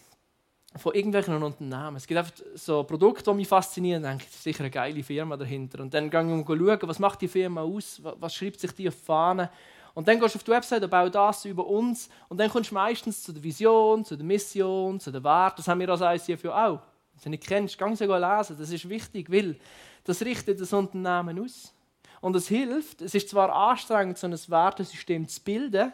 von 0.75 0.93
irgendwelchen 0.93 1.41
Unternehmen. 1.41 1.95
Es 1.95 2.05
gibt 2.05 2.19
einfach 2.19 2.33
so 2.53 2.83
Produkte, 2.83 3.31
die 3.31 3.37
mich 3.37 3.47
faszinieren. 3.47 4.03
Ich 4.03 4.09
denke, 4.09 4.25
das 4.25 4.35
ist 4.35 4.43
sicher 4.43 4.61
eine 4.61 4.69
geile 4.69 5.03
Firma 5.03 5.35
dahinter. 5.35 5.81
Und 5.81 5.93
dann 5.93 6.09
gehe 6.09 6.21
ich 6.21 6.27
mal 6.27 6.45
schauen, 6.45 6.79
was 6.83 6.99
macht 6.99 7.21
die 7.21 7.27
Firma 7.27 7.61
aus, 7.61 7.99
was 8.03 8.35
schreibt 8.35 8.59
sich 8.59 8.71
die 8.73 8.87
auf 8.87 8.95
die 8.95 9.05
Fahne. 9.05 9.49
Und 9.95 10.07
dann 10.07 10.19
gehst 10.19 10.35
du 10.35 10.37
auf 10.37 10.43
die 10.43 10.51
Website 10.51 10.83
und 10.83 10.89
baust 10.91 11.15
das 11.15 11.45
über 11.45 11.65
uns. 11.65 12.09
Und 12.27 12.39
dann 12.39 12.49
kommst 12.49 12.69
du 12.69 12.75
meistens 12.75 13.23
zu 13.23 13.33
der 13.33 13.41
Vision, 13.41 14.05
zu 14.05 14.15
der 14.15 14.25
Mission, 14.25 14.99
zu 14.99 15.11
den 15.11 15.23
Werten. 15.23 15.57
Das 15.57 15.67
haben 15.67 15.79
wir 15.79 15.89
als 15.89 16.29
ICF 16.29 16.43
ja 16.43 16.67
auch. 16.67 16.79
Wenn 17.13 17.23
du 17.23 17.29
nicht 17.31 17.47
kennst, 17.47 17.77
geh 17.77 17.95
sie 17.95 18.05
lesen. 18.05 18.55
Das 18.59 18.69
ist 18.69 18.87
wichtig, 18.87 19.31
weil 19.31 19.59
das 20.03 20.21
richtet 20.21 20.61
das 20.61 20.71
Unternehmen 20.71 21.43
aus. 21.43 21.73
Und 22.21 22.35
es 22.35 22.47
hilft, 22.47 23.01
es 23.01 23.15
ist 23.15 23.29
zwar 23.29 23.53
anstrengend, 23.53 24.17
so 24.17 24.27
ein 24.27 24.33
Wertesystem 24.33 25.27
zu 25.27 25.41
bilden, 25.41 25.91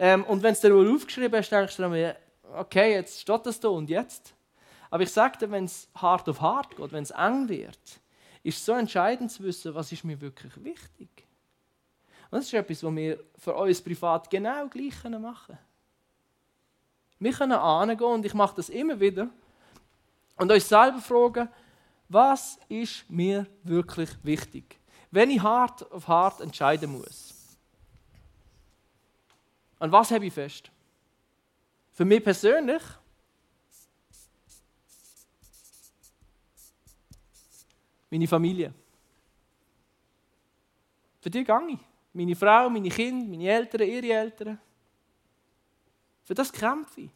ähm, 0.00 0.24
und 0.24 0.42
wenn 0.42 0.52
es 0.52 0.60
dann 0.60 0.72
mal 0.72 0.94
aufgeschrieben 0.94 1.38
hast, 1.38 1.50
denkst 1.50 1.76
du 1.76 1.82
dann, 1.82 2.14
okay, 2.56 2.94
jetzt 2.94 3.20
steht 3.20 3.44
das 3.44 3.60
da 3.60 3.68
und 3.68 3.90
jetzt. 3.90 4.34
Aber 4.88 5.02
ich 5.02 5.12
sage 5.12 5.36
dir, 5.36 5.50
wenn 5.50 5.66
es 5.66 5.88
hart 5.94 6.26
auf 6.26 6.40
hart 6.40 6.74
geht, 6.74 6.90
wenn 6.90 7.02
es 7.02 7.10
eng 7.10 7.50
wird, 7.50 8.00
ist 8.42 8.64
so 8.64 8.72
entscheidend 8.72 9.30
zu 9.30 9.42
wissen, 9.42 9.74
was 9.74 9.92
ist 9.92 10.02
mir 10.02 10.18
wirklich 10.18 10.52
wichtig. 10.64 11.10
Und 12.30 12.38
das 12.38 12.46
ist 12.46 12.54
etwas, 12.54 12.82
was 12.82 12.96
wir 12.96 13.22
für 13.36 13.54
uns 13.54 13.82
privat 13.82 14.30
genau 14.30 14.68
gleich 14.68 15.04
machen 15.04 15.46
können. 15.46 15.58
Wir 17.18 17.32
können 17.34 17.52
angehen 17.52 18.06
und 18.06 18.24
ich 18.24 18.32
mache 18.32 18.56
das 18.56 18.70
immer 18.70 18.98
wieder 18.98 19.28
und 20.36 20.50
euch 20.50 20.64
selber 20.64 21.00
fragen, 21.00 21.50
was 22.08 22.58
ist 22.70 23.04
mir 23.10 23.46
wirklich 23.64 24.08
wichtig? 24.22 24.80
Wenn 25.10 25.28
ich 25.28 25.42
hart 25.42 25.92
auf 25.92 26.08
hart 26.08 26.40
entscheiden 26.40 26.92
muss. 26.92 27.29
Und 29.80 29.90
was 29.90 30.10
habe 30.10 30.26
ich 30.26 30.32
fest? 30.32 30.70
Für 31.90 32.04
mich 32.04 32.22
persönlich 32.22 32.82
meine 38.10 38.28
Familie. 38.28 38.72
Für 41.20 41.30
die 41.30 41.44
gehe 41.44 41.68
ich. 41.68 41.78
Meine 42.12 42.36
Frau, 42.36 42.68
meine 42.68 42.88
Kinder, 42.88 43.26
meine 43.26 43.48
Eltern, 43.48 43.88
ihre 43.88 44.12
Eltern. 44.12 44.60
Für 46.24 46.34
das 46.34 46.52
kämpfe 46.52 47.02
ich. 47.02 47.10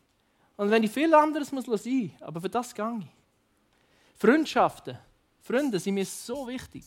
Und 0.56 0.70
wenn 0.70 0.82
ich 0.82 0.90
viel 0.90 1.12
anderes 1.14 1.52
muss 1.52 1.66
sein, 1.66 2.16
aber 2.20 2.40
für 2.40 2.48
das 2.48 2.74
gehe 2.74 2.98
ich. 3.00 4.18
Freundschaften, 4.18 4.98
Freunde 5.42 5.78
sind 5.78 5.94
mir 5.94 6.06
so 6.06 6.46
wichtig. 6.46 6.84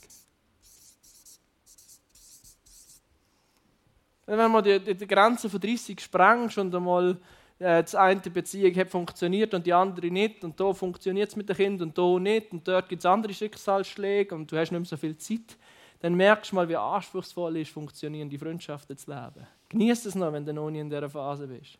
Wenn 4.27 4.51
man 4.51 4.63
die, 4.63 4.79
die 4.79 5.07
Grenze 5.07 5.49
von 5.49 5.59
30 5.59 5.99
sprengst 6.01 6.57
und 6.57 6.75
einmal 6.75 7.17
äh, 7.59 7.81
die 7.81 7.97
eine 7.97 8.19
Beziehung 8.19 8.75
hat 8.75 8.89
funktioniert 8.89 9.53
und 9.53 9.65
die 9.65 9.73
andere 9.73 10.07
nicht 10.07 10.43
und 10.43 10.59
da 10.59 10.73
funktioniert 10.73 11.29
es 11.29 11.35
mit 11.37 11.47
dem 11.47 11.55
Kind 11.55 11.81
und 11.81 11.97
da 11.97 12.19
nicht 12.19 12.51
und 12.51 12.67
dort 12.67 12.89
gibt 12.89 13.01
es 13.01 13.05
andere 13.05 13.33
Schicksalsschläge 13.33 14.35
und 14.35 14.51
du 14.51 14.57
hast 14.57 14.71
nicht 14.71 14.79
mehr 14.79 14.85
so 14.85 14.97
viel 14.97 15.17
Zeit, 15.17 15.57
dann 16.01 16.13
merkst 16.13 16.51
du 16.51 16.55
mal, 16.55 16.67
wie 16.67 16.75
anspruchsvoll 16.75 17.55
es 17.55 17.69
ist, 17.69 17.73
funktionierende 17.73 18.37
Freundschaften 18.37 18.97
zu 18.97 19.09
leben. 19.09 19.47
Genieß 19.69 20.05
es 20.05 20.15
noch, 20.15 20.31
wenn 20.33 20.45
du 20.45 20.53
noch 20.53 20.69
nie 20.69 20.79
in 20.79 20.89
dieser 20.89 21.09
Phase 21.09 21.47
bist. 21.47 21.79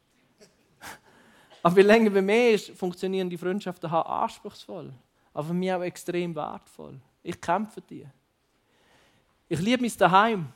Aber 1.62 1.76
wie 1.76 1.82
länger 1.82 2.16
wie 2.16 2.22
mehr 2.22 2.52
ist, 2.52 2.72
funktionieren 2.72 3.30
die 3.30 3.38
Freundschaften 3.38 3.92
haben 3.92 4.10
anspruchsvoll, 4.10 4.94
aber 5.34 5.48
für 5.48 5.54
mich 5.54 5.74
auch 5.74 5.82
extrem 5.82 6.34
wertvoll. 6.34 7.00
Ich 7.22 7.42
kämpfe 7.42 7.74
für 7.74 7.82
dich. 7.82 8.06
Ich 9.50 9.60
liebe 9.60 9.82
mein 9.82 9.92
Daheim. 9.98 10.48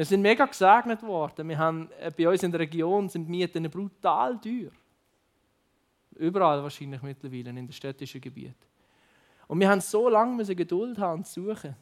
Wir 0.00 0.06
sind 0.06 0.22
mega 0.22 0.46
gesegnet 0.46 1.02
worden. 1.02 1.46
Wir 1.46 1.58
haben, 1.58 1.90
äh, 2.00 2.10
bei 2.10 2.26
uns 2.26 2.42
in 2.42 2.50
der 2.50 2.60
Region 2.60 3.06
sind 3.10 3.26
die 3.26 3.30
Mieten 3.32 3.70
brutal 3.70 4.40
teuer. 4.40 4.70
Überall 6.12 6.62
wahrscheinlich 6.62 7.02
mittlerweile 7.02 7.50
in 7.50 7.56
den 7.56 7.70
städtischen 7.70 8.18
Gebieten. 8.18 8.64
Und 9.46 9.60
wir 9.60 9.68
haben 9.68 9.82
so 9.82 10.08
lange 10.08 10.42
Geduld 10.56 10.96
haben 10.96 11.22
zu 11.22 11.42
suchen 11.42 11.76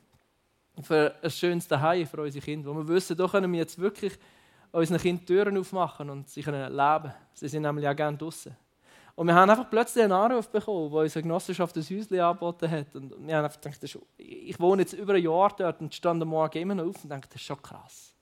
für 0.82 1.14
ein 1.22 1.30
schönes 1.30 1.68
Zuhause 1.68 2.06
für 2.06 2.22
unsere 2.22 2.44
Kinder. 2.44 2.74
Wo 2.74 2.78
wir 2.78 2.88
wissen, 2.88 3.16
da 3.16 3.28
können 3.28 3.52
wir 3.52 3.60
jetzt 3.60 3.78
wirklich 3.78 4.18
unseren 4.72 4.98
Kindern 4.98 5.24
Türen 5.24 5.56
aufmachen 5.56 6.10
und 6.10 6.28
sie 6.28 6.42
können 6.42 6.72
leben. 6.72 7.14
Sie 7.34 7.46
sind 7.46 7.62
nämlich 7.62 7.86
auch 7.86 7.94
gerne 7.94 8.16
draußen. 8.16 8.56
Und 9.18 9.26
wir 9.26 9.34
haben 9.34 9.50
einfach 9.50 9.68
plötzlich 9.68 10.04
einen 10.04 10.12
Anruf 10.12 10.48
bekommen, 10.48 10.92
wo 10.92 11.00
unsere 11.00 11.24
Genossenschaft 11.24 11.76
ein 11.76 11.82
Häuschen 11.82 12.20
angeboten 12.20 12.70
hat. 12.70 12.94
Und 12.94 13.26
wir 13.26 13.36
haben 13.36 13.46
einfach 13.46 13.60
gedacht, 13.60 13.80
ich 14.16 14.60
wohne 14.60 14.82
jetzt 14.82 14.92
über 14.92 15.14
ein 15.14 15.22
Jahr 15.24 15.52
dort 15.56 15.80
und 15.80 15.92
stand 15.92 16.22
am 16.22 16.28
Morgen 16.28 16.56
immer 16.56 16.76
noch 16.76 16.86
auf 16.86 17.02
und 17.02 17.10
dachte, 17.10 17.26
das 17.32 17.40
ist 17.40 17.46
schon 17.48 17.60
krass. 17.60 18.14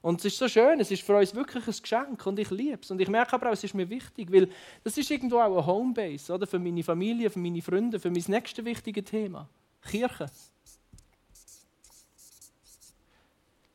Und 0.00 0.20
es 0.20 0.26
ist 0.26 0.38
so 0.38 0.46
schön, 0.46 0.78
es 0.78 0.92
ist 0.92 1.02
für 1.02 1.16
uns 1.16 1.34
wirklich 1.34 1.66
ein 1.66 1.74
Geschenk 1.82 2.24
und 2.24 2.38
ich 2.38 2.48
liebe 2.52 2.78
es. 2.80 2.92
Und 2.92 3.00
ich 3.00 3.08
merke 3.08 3.32
aber 3.32 3.48
auch, 3.48 3.54
es 3.54 3.64
ist 3.64 3.74
mir 3.74 3.90
wichtig, 3.90 4.30
weil 4.30 4.48
das 4.84 4.96
ist 4.96 5.10
irgendwo 5.10 5.40
auch 5.40 5.46
eine 5.46 5.66
Homebase 5.66 6.32
oder? 6.32 6.46
für 6.46 6.60
meine 6.60 6.84
Familie, 6.84 7.28
für 7.28 7.40
meine 7.40 7.60
Freunde, 7.60 7.98
für 7.98 8.12
mein 8.12 8.22
nächstes 8.28 8.64
wichtiges 8.64 9.02
Thema. 9.02 9.48
Kirche. 9.82 10.26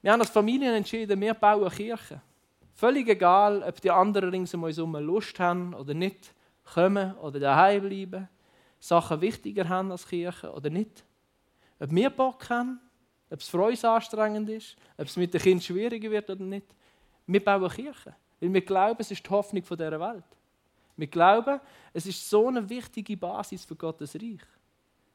Wir 0.01 0.13
haben 0.13 0.21
als 0.21 0.29
Familien 0.29 0.73
entschieden, 0.73 1.19
wir 1.19 1.33
bauen 1.33 1.69
Kirche. 1.69 2.21
Völlig 2.83 3.07
egal, 3.07 3.63
ob 3.63 3.79
die 3.79 3.89
anderen 3.89 4.31
rings 4.31 4.53
um 4.53 4.63
uns 4.63 4.75
herum 4.75 4.97
Lust 4.97 5.39
haben 5.39 5.73
oder 5.73 5.93
nicht, 5.93 6.33
kommen 6.65 7.15
oder 7.15 7.39
daheim 7.39 7.87
bleiben, 7.87 8.27
Sachen 8.77 9.21
wichtiger 9.21 9.69
haben 9.69 9.89
als 9.89 10.05
Kirche 10.05 10.51
oder 10.51 10.69
nicht. 10.69 11.05
Ob 11.79 11.91
wir 11.91 12.09
Bock 12.09 12.49
haben, 12.49 12.81
ob 13.29 13.39
es 13.39 13.47
für 13.47 13.61
uns 13.61 13.85
anstrengend 13.85 14.49
ist, 14.49 14.75
ob 14.97 15.07
es 15.07 15.15
mit 15.15 15.33
den 15.33 15.39
Kindern 15.39 15.61
schwieriger 15.61 16.11
wird 16.11 16.29
oder 16.29 16.43
nicht. 16.43 16.65
Wir 17.25 17.41
bauen 17.41 17.69
Kirche, 17.69 18.15
weil 18.41 18.53
wir 18.53 18.65
glauben, 18.65 18.99
es 18.99 19.11
ist 19.11 19.25
die 19.25 19.29
Hoffnung 19.29 19.63
dieser 19.63 19.97
Welt. 20.01 20.25
Wir 20.97 21.07
glauben, 21.07 21.61
es 21.93 22.05
ist 22.05 22.29
so 22.29 22.49
eine 22.49 22.69
wichtige 22.69 23.15
Basis 23.15 23.63
für 23.63 23.77
Gottes 23.77 24.13
Reich. 24.15 24.43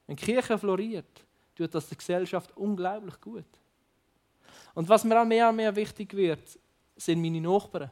Wenn 0.07 0.17
die 0.17 0.25
Kirche 0.25 0.57
floriert, 0.57 1.23
tut 1.55 1.75
das 1.75 1.87
der 1.87 1.99
Gesellschaft 1.99 2.51
unglaublich 2.57 3.21
gut. 3.21 3.45
Und 4.73 4.89
was 4.89 5.05
mir 5.05 5.21
auch 5.21 5.27
mehr 5.27 5.51
und 5.51 5.57
mehr 5.57 5.77
wichtig 5.77 6.15
wird, 6.15 6.59
sind 6.99 7.23
meine 7.23 7.41
Nachbarn. 7.41 7.91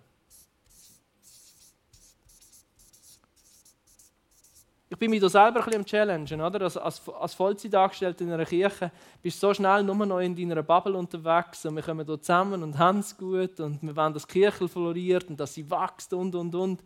Ich 4.89 4.99
bin 4.99 5.11
mich 5.11 5.21
da 5.21 5.29
selber 5.29 5.59
ein 5.59 5.65
bisschen 5.65 5.81
am 5.81 5.85
Challengen. 5.85 6.41
Oder? 6.41 6.63
Als, 6.63 6.77
als, 6.77 7.09
als 7.09 7.35
Vollzeitangestellter 7.35 8.25
in 8.25 8.33
einer 8.33 8.45
Kirche 8.45 8.93
bist 9.21 9.43
du 9.43 9.49
so 9.49 9.55
schnell 9.55 9.83
nur 9.83 10.07
noch 10.07 10.21
in 10.21 10.37
deiner 10.37 10.63
Bubble 10.63 10.97
unterwegs 10.97 11.67
und 11.67 11.75
wir 11.75 11.83
kommen 11.83 12.07
hier 12.07 12.21
zusammen 12.21 12.63
und 12.63 12.79
haben 12.79 13.01
es 13.01 13.17
gut 13.17 13.59
und 13.59 13.83
wir 13.83 13.97
wollen, 13.97 14.15
dass 14.15 14.27
die 14.27 14.41
Kirche 14.41 14.69
floriert 14.69 15.29
und 15.29 15.41
dass 15.41 15.55
sie 15.55 15.69
wächst 15.69 16.13
und, 16.13 16.35
und, 16.37 16.55
und. 16.55 16.85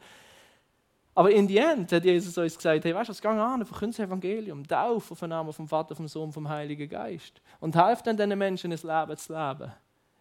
Aber 1.15 1.31
in 1.31 1.47
die 1.47 1.59
End 1.59 1.93
hat 1.93 2.05
Jesus 2.05 2.39
uns 2.39 2.57
gesagt, 2.57 2.85
hey, 2.85 2.95
weißt 2.95 3.11
du, 3.11 3.13
was, 3.13 3.21
geh 3.21 3.29
an, 3.29 3.67
verkünde 3.67 3.97
das 3.97 4.07
Evangelium, 4.07 4.67
tauf 4.67 5.13
auf 5.13 5.21
den 5.21 5.29
Namen 5.29 5.53
vom 5.53 5.69
Vater, 5.69 5.95
vom 5.95 6.09
Sohn, 6.09 6.33
vom 6.33 6.49
Heiligen 6.49 6.89
Geist 6.89 7.43
und 7.59 7.77
helft 7.77 8.07
dann 8.07 8.17
diesen 8.17 8.39
Menschen, 8.39 8.73
ein 8.73 8.79
Leben 8.79 9.17
zu 9.19 9.33
leben, 9.35 9.73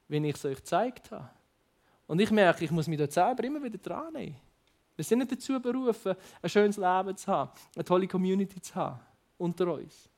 wie 0.10 0.28
ich 0.28 0.36
es 0.36 0.44
euch 0.44 0.58
gezeigt 0.58 1.12
habe. 1.12 1.30
Und 2.10 2.20
ich 2.20 2.32
merke, 2.32 2.66
ich 2.66 2.72
muss 2.72 2.88
mich 2.88 2.98
dort 2.98 3.12
selber 3.12 3.44
immer 3.44 3.62
wieder 3.62 3.78
dran 3.78 4.12
nehmen. 4.12 4.36
Wir 4.96 5.06
sind 5.06 5.20
nicht 5.20 5.32
dazu 5.32 5.62
berufen, 5.62 6.16
ein 6.42 6.50
schönes 6.50 6.76
Leben 6.76 7.16
zu 7.16 7.28
haben, 7.28 7.52
eine 7.76 7.86
tolle 7.86 8.08
Community 8.08 8.60
zu 8.60 8.74
haben 8.74 9.00
unter 9.38 9.76
uns. 9.76 10.10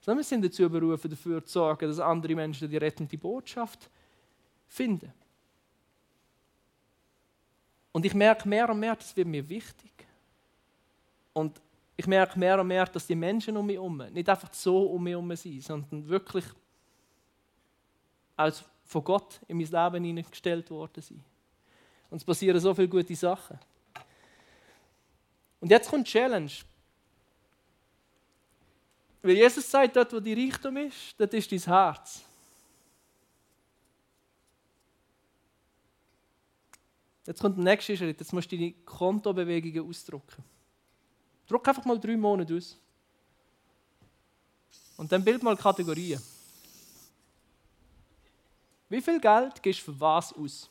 Sondern 0.00 0.18
wir 0.18 0.24
sind 0.24 0.44
dazu 0.44 0.68
berufen, 0.68 1.08
dafür 1.08 1.44
zu 1.44 1.52
sorgen, 1.52 1.88
dass 1.88 2.00
andere 2.00 2.34
Menschen 2.34 2.68
die 2.68 2.76
rettende 2.76 3.16
Botschaft 3.16 3.88
finden. 4.66 5.12
Und 7.92 8.04
ich 8.04 8.14
merke 8.14 8.48
mehr 8.48 8.68
und 8.68 8.80
mehr, 8.80 8.96
das 8.96 9.16
wird 9.16 9.28
mir 9.28 9.48
wichtig. 9.48 9.92
Und 11.34 11.60
ich 11.96 12.08
merke 12.08 12.36
mehr 12.36 12.60
und 12.60 12.66
mehr, 12.66 12.86
dass 12.86 13.06
die 13.06 13.14
Menschen 13.14 13.56
um 13.56 13.64
mich 13.64 13.76
herum 13.76 14.02
nicht 14.12 14.28
einfach 14.28 14.52
so 14.52 14.86
um 14.86 15.04
mich 15.04 15.12
herum 15.12 15.36
sind, 15.36 15.62
sondern 15.62 16.08
wirklich 16.08 16.46
als 18.36 18.64
von 18.86 19.04
Gott 19.04 19.40
in 19.46 19.58
mein 19.58 19.66
Leben 19.66 20.04
hineingestellt 20.04 20.68
worden 20.70 21.00
sind. 21.00 21.27
Und 22.10 22.18
es 22.18 22.24
passieren 22.24 22.58
so 22.60 22.74
viele 22.74 22.88
gute 22.88 23.14
Sachen. 23.14 23.58
Und 25.60 25.70
jetzt 25.70 25.88
kommt 25.90 26.06
die 26.06 26.10
Challenge. 26.10 26.50
Weil 29.22 29.36
Jesus 29.36 29.70
sagt, 29.70 29.96
dort, 29.96 30.12
wo 30.12 30.20
die 30.20 30.32
Reichtum 30.32 30.76
ist, 30.76 31.14
dort 31.18 31.34
ist 31.34 31.50
dein 31.50 31.58
Herz. 31.58 32.22
Jetzt 37.26 37.40
kommt 37.40 37.58
der 37.58 37.64
nächste 37.64 37.94
Schritt. 37.94 38.18
Jetzt 38.18 38.32
musst 38.32 38.50
du 38.50 38.56
deine 38.56 38.72
Kontobewegungen 38.72 39.86
ausdrucken. 39.86 40.42
Druck 41.46 41.68
einfach 41.68 41.84
mal 41.84 42.00
drei 42.00 42.16
Monate 42.16 42.56
aus. 42.56 42.78
Und 44.96 45.12
dann 45.12 45.22
bild 45.22 45.42
mal 45.42 45.56
Kategorien. 45.56 46.22
Wie 48.88 49.02
viel 49.02 49.20
Geld 49.20 49.62
gibst 49.62 49.80
du 49.80 49.92
für 49.92 50.00
was 50.00 50.32
aus? 50.32 50.70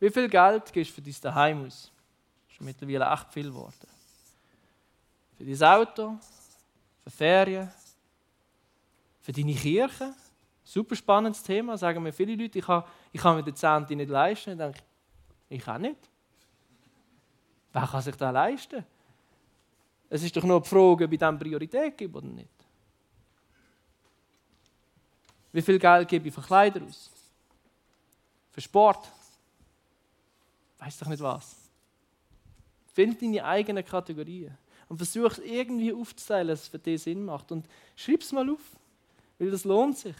Wie 0.00 0.10
viel 0.10 0.28
Geld 0.28 0.72
gibst 0.72 0.90
du 0.90 0.94
für 0.94 1.02
dein 1.02 1.14
Daheim 1.20 1.66
aus? 1.66 1.90
Das 2.46 2.54
ist 2.54 2.60
mittlerweile 2.60 3.12
echt 3.12 3.32
viel 3.32 3.48
geworden. 3.48 3.88
Für 5.36 5.44
dein 5.44 5.62
Auto, 5.62 6.18
für 7.02 7.10
Ferien, 7.10 7.70
für 9.20 9.32
deine 9.32 9.54
Kirche. 9.54 10.14
Super 10.64 10.94
spannendes 10.94 11.42
Thema, 11.42 11.78
sagen 11.78 12.02
mir 12.02 12.12
viele 12.12 12.34
Leute, 12.34 12.58
ich 12.58 12.64
kann, 12.64 12.84
ich 13.12 13.20
kann 13.20 13.36
mir 13.36 13.42
den 13.42 13.56
Zehnte 13.56 13.96
nicht 13.96 14.10
leisten. 14.10 14.50
Ich 14.50 14.58
denke, 14.58 14.80
ich 15.48 15.62
kann 15.62 15.82
nicht. 15.82 16.08
Wer 17.72 17.86
kann 17.86 18.02
sich 18.02 18.16
das 18.16 18.32
leisten? 18.32 18.84
Es 20.10 20.22
ist 20.22 20.36
doch 20.36 20.44
nur 20.44 20.60
die 20.60 20.68
Frage, 20.68 21.04
ob 21.04 21.12
ich 21.12 21.18
dem 21.18 21.38
Priorität 21.38 21.96
gebe 21.96 22.18
oder 22.18 22.26
nicht. 22.26 22.48
Wie 25.52 25.62
viel 25.62 25.78
Geld 25.78 26.08
gebe 26.08 26.28
ich 26.28 26.34
für 26.34 26.42
Kleider 26.42 26.82
aus? 26.82 27.10
Für 28.52 28.60
Sport? 28.60 29.10
Weiß 30.78 30.98
doch 30.98 31.08
nicht 31.08 31.22
was. 31.22 31.56
Find 32.94 33.20
deine 33.20 33.44
eigenen 33.44 33.84
Kategorien 33.84 34.56
und 34.88 34.96
versuch 34.96 35.32
es 35.32 35.38
irgendwie 35.38 35.92
aufzuteilen, 35.92 36.48
dass 36.48 36.62
es 36.62 36.68
für 36.68 36.78
dich 36.78 37.02
Sinn 37.02 37.24
macht. 37.24 37.52
Und 37.52 37.66
schreib 37.96 38.22
es 38.22 38.32
mal 38.32 38.48
auf, 38.48 38.60
weil 39.38 39.50
das 39.50 39.64
lohnt 39.64 39.98
sich. 39.98 40.16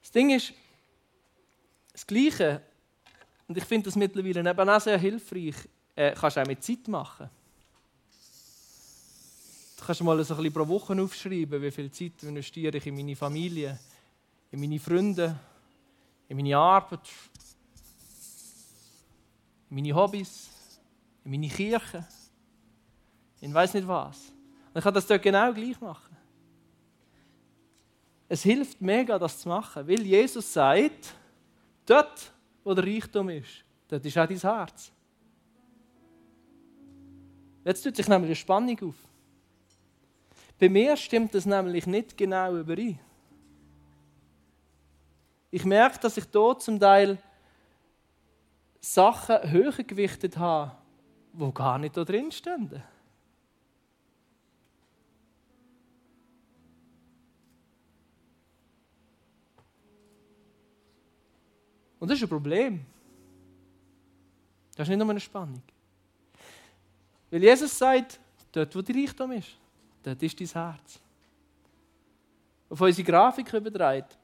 Das 0.00 0.10
Ding 0.10 0.30
ist, 0.30 0.52
das 1.92 2.06
Gleiche 2.06 2.62
Und 3.52 3.58
ich 3.58 3.64
finde 3.64 3.84
das 3.84 3.96
mittlerweile 3.96 4.48
eben 4.48 4.68
auch 4.68 4.80
sehr 4.80 4.98
hilfreich. 4.98 5.56
Äh, 5.94 6.14
kannst 6.18 6.38
du 6.38 6.40
auch 6.40 6.46
mit 6.46 6.64
Zeit 6.64 6.88
machen. 6.88 7.28
Du 9.76 9.84
kannst 9.84 10.02
mal 10.02 10.24
so 10.24 10.34
ein 10.34 10.38
bisschen 10.38 10.52
pro 10.54 10.66
Woche 10.66 10.98
aufschreiben, 11.02 11.60
wie 11.60 11.70
viel 11.70 11.90
Zeit 11.90 12.22
investiere 12.22 12.78
ich 12.78 12.86
in 12.86 12.94
meine 12.94 13.14
Familie, 13.14 13.78
in 14.50 14.60
meine 14.60 14.78
Freunde, 14.78 15.38
in 16.28 16.36
meine 16.36 16.56
Arbeit, 16.56 17.08
in 19.70 19.76
meine 19.76 19.94
Hobbys, 19.94 20.50
in 21.24 21.30
meine 21.30 21.48
Kirche, 21.48 22.06
in 23.40 23.52
weiß 23.52 23.74
nicht 23.74 23.86
was. 23.86 24.32
Und 24.72 24.78
ich 24.78 24.84
kann 24.84 24.94
das 24.94 25.06
dort 25.06 25.22
genau 25.22 25.52
gleich 25.52 25.80
machen. 25.80 26.16
Es 28.28 28.42
hilft 28.42 28.80
mega, 28.80 29.18
das 29.18 29.40
zu 29.40 29.48
machen, 29.48 29.86
weil 29.86 30.00
Jesus 30.00 30.50
sagt, 30.52 31.14
dort, 31.84 32.32
wo 32.64 32.72
der 32.72 32.84
Reichtum 32.84 33.28
ist, 33.28 33.64
dort 33.88 34.04
ist 34.06 34.16
auch 34.16 34.26
dein 34.26 34.38
Herz. 34.38 34.90
Jetzt 37.64 37.82
tut 37.82 37.94
sich 37.94 38.08
nämlich 38.08 38.28
eine 38.28 38.36
Spannung 38.36 38.78
auf. 38.88 38.94
Bei 40.58 40.68
mir 40.68 40.96
stimmt 40.96 41.34
das 41.34 41.44
nämlich 41.44 41.86
nicht 41.86 42.16
genau 42.16 42.56
überein. 42.56 42.98
Ich 45.54 45.66
merke, 45.66 45.98
dass 45.98 46.16
ich 46.16 46.24
dort 46.24 46.62
zum 46.62 46.80
Teil 46.80 47.18
Sachen 48.80 49.50
höher 49.50 49.72
gewichtet 49.84 50.38
habe, 50.38 50.72
die 51.34 51.52
gar 51.52 51.78
nicht 51.78 51.94
da 51.94 52.04
drin 52.04 52.32
stehen. 52.32 52.82
Und 62.00 62.08
das 62.10 62.16
ist 62.16 62.24
ein 62.24 62.28
Problem. 62.30 62.86
Das 64.74 64.86
ist 64.86 64.88
nicht 64.88 64.98
nur 64.98 65.10
eine 65.10 65.20
Spannung. 65.20 65.62
Weil 67.30 67.42
Jesus 67.42 67.78
sagt, 67.78 68.18
dort, 68.50 68.74
wo 68.74 68.80
die 68.80 69.04
Reichtum 69.04 69.32
ist, 69.32 69.50
dort 70.02 70.22
ist 70.22 70.40
dein 70.40 70.48
Herz. 70.48 70.98
Auf 72.70 72.80
unsere 72.80 73.06
Grafik 73.06 73.52
übertreibt. 73.52 74.18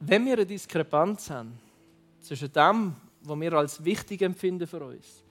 Wenn 0.00 0.24
wir 0.24 0.34
eine 0.34 0.46
Diskrepanz 0.46 1.30
haben 1.30 1.58
zwischen 2.20 2.52
dem, 2.52 2.94
was 3.22 3.40
wir 3.40 3.52
als 3.54 3.84
wichtig 3.84 4.22
empfinden 4.22 4.66
für 4.66 4.84
uns, 4.84 5.24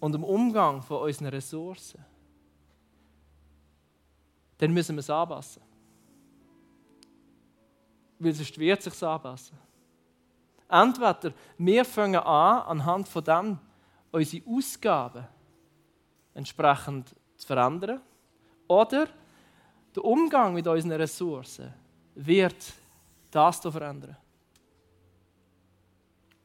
und 0.00 0.12
dem 0.12 0.24
Umgang 0.24 0.82
von 0.82 1.02
unseren 1.02 1.28
Ressourcen, 1.28 2.04
dann 4.58 4.72
müssen 4.72 4.96
wir 4.96 5.00
es 5.00 5.10
anpassen 5.10 5.62
weil 8.18 8.32
sonst 8.32 8.58
wird 8.58 8.78
es 8.78 8.92
sich 8.92 9.02
anpassen. 9.02 9.58
Entweder 10.68 11.32
wir 11.58 11.84
fangen 11.84 12.16
an, 12.16 12.62
anhand 12.62 13.08
von 13.08 13.24
dem 13.24 13.58
unsere 14.10 14.44
Ausgaben 14.48 15.26
entsprechend 16.32 17.14
zu 17.36 17.46
verändern, 17.46 18.00
oder 18.66 19.06
der 19.94 20.04
Umgang 20.04 20.54
mit 20.54 20.66
unseren 20.66 20.92
Ressourcen 20.92 21.72
wird 22.14 22.72
das 23.34 23.60
hier 23.60 23.72
verändern. 23.72 24.16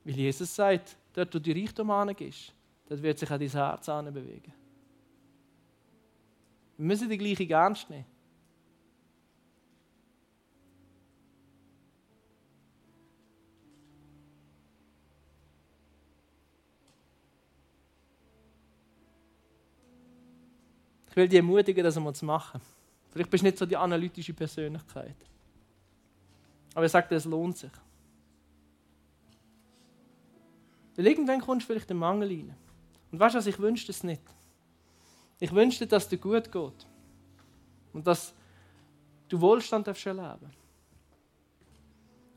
Weil 0.04 0.16
Jesus 0.16 0.56
sagt, 0.56 0.98
dort, 1.14 1.34
wo 1.34 1.40
du 1.40 1.52
Reichtum 1.52 1.92
angehst, 1.92 2.54
dort 2.88 3.02
wird 3.02 3.20
sich 3.20 3.30
auch 3.30 3.38
dein 3.38 3.50
Herz 3.50 3.86
bewegen. 3.86 4.54
Wir 6.78 6.86
müssen 6.86 7.10
die 7.10 7.18
gleiche 7.18 7.48
ernst 7.54 7.90
nehmen. 7.90 8.06
Ich 21.10 21.16
will 21.16 21.28
dich 21.28 21.38
ermutigen, 21.38 21.84
das 21.84 21.98
einmal 21.98 22.16
zu 22.16 22.24
machen. 22.24 22.62
Vielleicht 23.12 23.30
bist 23.30 23.42
du 23.42 23.48
nicht 23.48 23.58
so 23.58 23.66
die 23.66 23.76
analytische 23.76 24.34
Persönlichkeit. 24.34 25.18
Aber 26.80 26.88
sage 26.88 27.10
dir, 27.10 27.16
es 27.16 27.26
lohnt 27.26 27.58
sich. 27.58 27.72
Weil 30.96 31.08
irgendwann 31.08 31.42
kommst 31.42 31.68
du 31.68 31.74
vielleicht 31.74 31.90
den 31.90 31.98
Mangel 31.98 32.30
rein. 32.30 32.56
Und 33.12 33.20
weißt 33.20 33.36
du 33.36 33.40
was, 33.40 33.48
ich 33.48 33.60
wünsche 33.60 33.92
es 33.92 34.02
nicht. 34.02 34.22
Ich 35.42 35.54
wünsche 35.54 35.80
dir, 35.80 35.88
dass 35.88 36.08
dir 36.08 36.20
gut 36.20 36.50
geht. 36.50 36.88
Und 37.92 38.08
dass 38.08 38.34
du 39.28 39.42
Wohlstand 39.42 39.88
darfst 39.88 40.06
erleben 40.06 40.54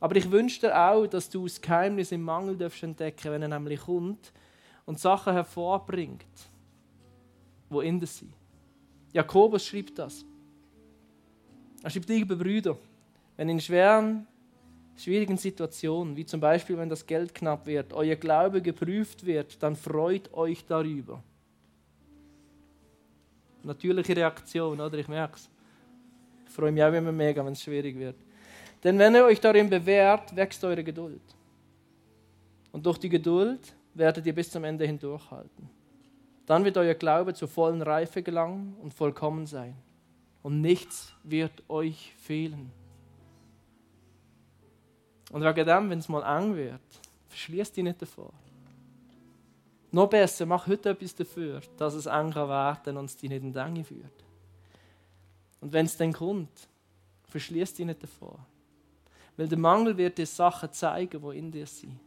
Aber 0.00 0.16
ich 0.16 0.28
wünsche 0.28 0.62
dir 0.62 0.76
auch, 0.76 1.06
dass 1.06 1.30
du 1.30 1.44
das 1.44 1.60
Geheimnis 1.60 2.10
im 2.10 2.22
Mangel 2.22 2.56
darfst 2.56 2.82
entdecken 2.82 3.30
wenn 3.30 3.42
er 3.42 3.48
nämlich 3.48 3.82
kommt 3.82 4.32
und 4.86 4.98
Sachen 4.98 5.34
hervorbringt, 5.34 6.26
wo 7.70 7.80
in 7.80 8.00
dir 8.00 8.08
sind. 8.08 8.34
Jakobus 9.12 9.64
schreibt 9.64 10.00
das. 10.00 10.24
Er 11.84 11.90
schreibt, 11.90 12.08
liebe 12.08 12.34
Brüder, 12.34 12.76
wenn 13.36 13.48
in 13.48 13.60
schweren, 13.60 14.26
schwierigen 14.96 15.36
Situationen, 15.36 16.16
wie 16.16 16.26
zum 16.26 16.40
Beispiel, 16.40 16.76
wenn 16.78 16.88
das 16.88 17.06
Geld 17.06 17.34
knapp 17.34 17.66
wird, 17.66 17.92
euer 17.92 18.16
Glaube 18.16 18.62
geprüft 18.62 19.24
wird, 19.24 19.62
dann 19.62 19.76
freut 19.76 20.32
euch 20.32 20.64
darüber. 20.66 21.22
Natürliche 23.62 24.16
Reaktion, 24.16 24.80
oder? 24.80 24.98
Ich 24.98 25.08
merke 25.08 25.36
es. 25.36 25.48
Ich 26.46 26.52
freue 26.52 26.72
mich 26.72 26.82
auch 26.82 26.92
immer 26.92 27.12
mega, 27.12 27.44
wenn 27.44 27.52
es 27.52 27.62
schwierig 27.62 27.98
wird. 27.98 28.16
Denn 28.82 28.98
wenn 28.98 29.14
ihr 29.14 29.24
euch 29.24 29.40
darin 29.40 29.70
bewährt, 29.70 30.34
wächst 30.34 30.62
eure 30.64 30.82
Geduld. 30.82 31.22
Und 32.72 32.84
durch 32.84 32.98
die 32.98 33.08
Geduld 33.08 33.74
werdet 33.94 34.26
ihr 34.26 34.34
bis 34.34 34.50
zum 34.50 34.64
Ende 34.64 34.84
hindurchhalten. 34.84 35.70
Dann 36.46 36.64
wird 36.64 36.76
euer 36.76 36.94
Glaube 36.94 37.34
zur 37.34 37.48
vollen 37.48 37.82
Reife 37.82 38.22
gelangen 38.22 38.74
und 38.82 38.92
vollkommen 38.92 39.46
sein. 39.46 39.76
Und 40.42 40.60
nichts 40.60 41.12
wird 41.22 41.52
euch 41.68 42.12
fehlen. 42.18 42.72
Und 45.32 45.42
wegen 45.42 45.66
dem, 45.66 45.90
wenn 45.90 45.98
es 45.98 46.08
mal 46.08 46.38
eng 46.38 46.54
wird, 46.54 46.80
verschließt 47.28 47.76
dich 47.76 47.82
nicht 47.82 48.00
davor. 48.00 48.32
Noch 49.90 50.08
besser, 50.08 50.46
mach 50.46 50.66
heute 50.66 50.90
etwas 50.90 51.14
dafür, 51.14 51.60
dass 51.76 51.94
es 51.94 52.06
eng 52.06 52.34
werden 52.34 52.96
und 52.96 53.06
es 53.06 53.16
dich 53.16 53.28
nicht 53.28 53.42
in 53.42 53.52
die 53.52 53.58
Enge 53.58 53.84
führt. 53.84 54.24
Und 55.60 55.72
wenn 55.72 55.86
es 55.86 55.96
dann 55.96 56.12
kommt, 56.12 56.68
verschließt 57.28 57.78
dich 57.78 57.86
nicht 57.86 58.02
davor. 58.02 58.38
Weil 59.36 59.48
der 59.48 59.58
Mangel 59.58 59.96
wird 59.96 60.18
dir 60.18 60.26
Sachen 60.26 60.72
zeigen, 60.72 61.20
die 61.20 61.38
in 61.38 61.50
dir 61.50 61.66
sind. 61.66 61.98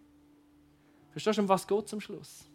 Verstehst 1.11 1.37
du, 1.37 1.41
um 1.41 1.49
was 1.49 1.67
geht 1.67 1.87
zum 1.87 2.01
Schluss? 2.01 2.45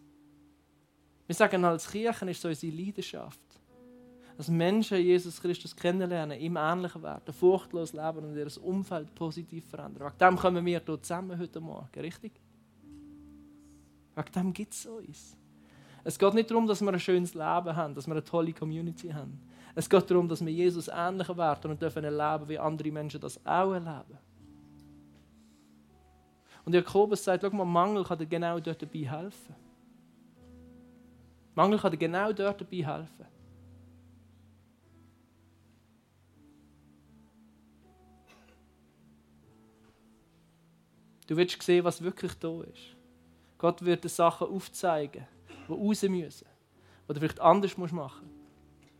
Wir 1.27 1.35
sagen 1.35 1.65
als 1.65 1.89
Kirchen 1.89 2.27
ist 2.27 2.41
so 2.41 2.47
unsere 2.47 2.75
Leidenschaft. 2.75 3.39
Dass 4.41 4.49
Menschen 4.49 4.97
Jesus 4.97 5.39
Christus 5.39 5.75
kennenlernen, 5.75 6.39
ihm 6.39 6.57
ähnlicher 6.57 7.03
werden, 7.03 7.31
furchtlos 7.31 7.93
leben 7.93 8.25
und 8.25 8.35
ihr 8.35 8.47
Umfeld 8.63 9.13
positiv 9.13 9.69
verändern. 9.69 10.07
Wegen 10.07 10.17
dem 10.17 10.35
kommen 10.35 10.65
wir 10.65 10.79
hier 10.79 10.99
zusammen 11.03 11.37
heute 11.37 11.59
Morgen, 11.59 11.99
richtig? 11.99 12.31
Wegen 14.15 14.31
dem 14.31 14.51
gibt 14.51 14.73
es 14.73 14.87
uns. 14.87 15.37
Es 16.03 16.17
geht 16.17 16.33
nicht 16.33 16.49
darum, 16.49 16.65
dass 16.65 16.81
wir 16.81 16.91
ein 16.91 16.99
schönes 16.99 17.35
Leben 17.35 17.75
haben, 17.75 17.93
dass 17.93 18.07
wir 18.07 18.13
eine 18.13 18.23
tolle 18.23 18.51
Community 18.51 19.09
haben. 19.09 19.39
Es 19.75 19.87
geht 19.87 20.09
darum, 20.09 20.27
dass 20.27 20.43
wir 20.43 20.51
Jesus 20.51 20.87
ähnlicher 20.87 21.37
werden 21.37 21.69
und 21.69 21.79
dürfen 21.79 22.03
erleben, 22.03 22.49
wie 22.49 22.57
andere 22.57 22.91
Menschen 22.91 23.21
das 23.21 23.39
auch 23.45 23.73
erleben. 23.73 24.17
Und 26.65 26.73
Jakobus 26.73 27.23
sagt, 27.23 27.43
schau 27.43 27.55
mal, 27.55 27.63
Mangel 27.63 28.03
kann 28.03 28.17
dir 28.17 28.25
genau 28.25 28.59
dort 28.59 28.81
dabei 28.81 29.07
helfen. 29.07 29.55
Mangel 31.53 31.77
kann 31.77 31.91
dir 31.91 31.97
genau 31.97 32.33
dort 32.33 32.59
dabei 32.59 32.77
helfen. 32.77 33.40
Du 41.31 41.37
willst 41.37 41.61
sehen, 41.61 41.85
was 41.85 42.01
wirklich 42.01 42.33
da 42.33 42.61
ist. 42.63 42.97
Gott 43.57 43.85
wird 43.85 44.03
dir 44.03 44.09
Sachen 44.09 44.49
aufzeigen, 44.49 45.25
die 45.65 45.71
raus 45.71 46.01
müssen, 46.01 46.47
die 47.07 47.13
du 47.13 47.19
vielleicht 47.21 47.39
anders 47.39 47.77
machen 47.77 47.93
musst. 47.93 48.91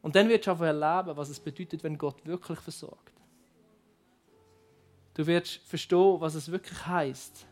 Und 0.00 0.14
dann 0.14 0.28
wirst 0.28 0.46
du 0.46 0.52
einfach 0.52 0.66
erleben, 0.66 1.16
was 1.16 1.28
es 1.28 1.40
bedeutet, 1.40 1.82
wenn 1.82 1.98
Gott 1.98 2.24
wirklich 2.24 2.60
versorgt. 2.60 3.20
Du 5.14 5.26
wirst 5.26 5.56
verstehen, 5.66 6.20
was 6.20 6.36
es 6.36 6.48
wirklich 6.48 6.86
heißt, 6.86 7.44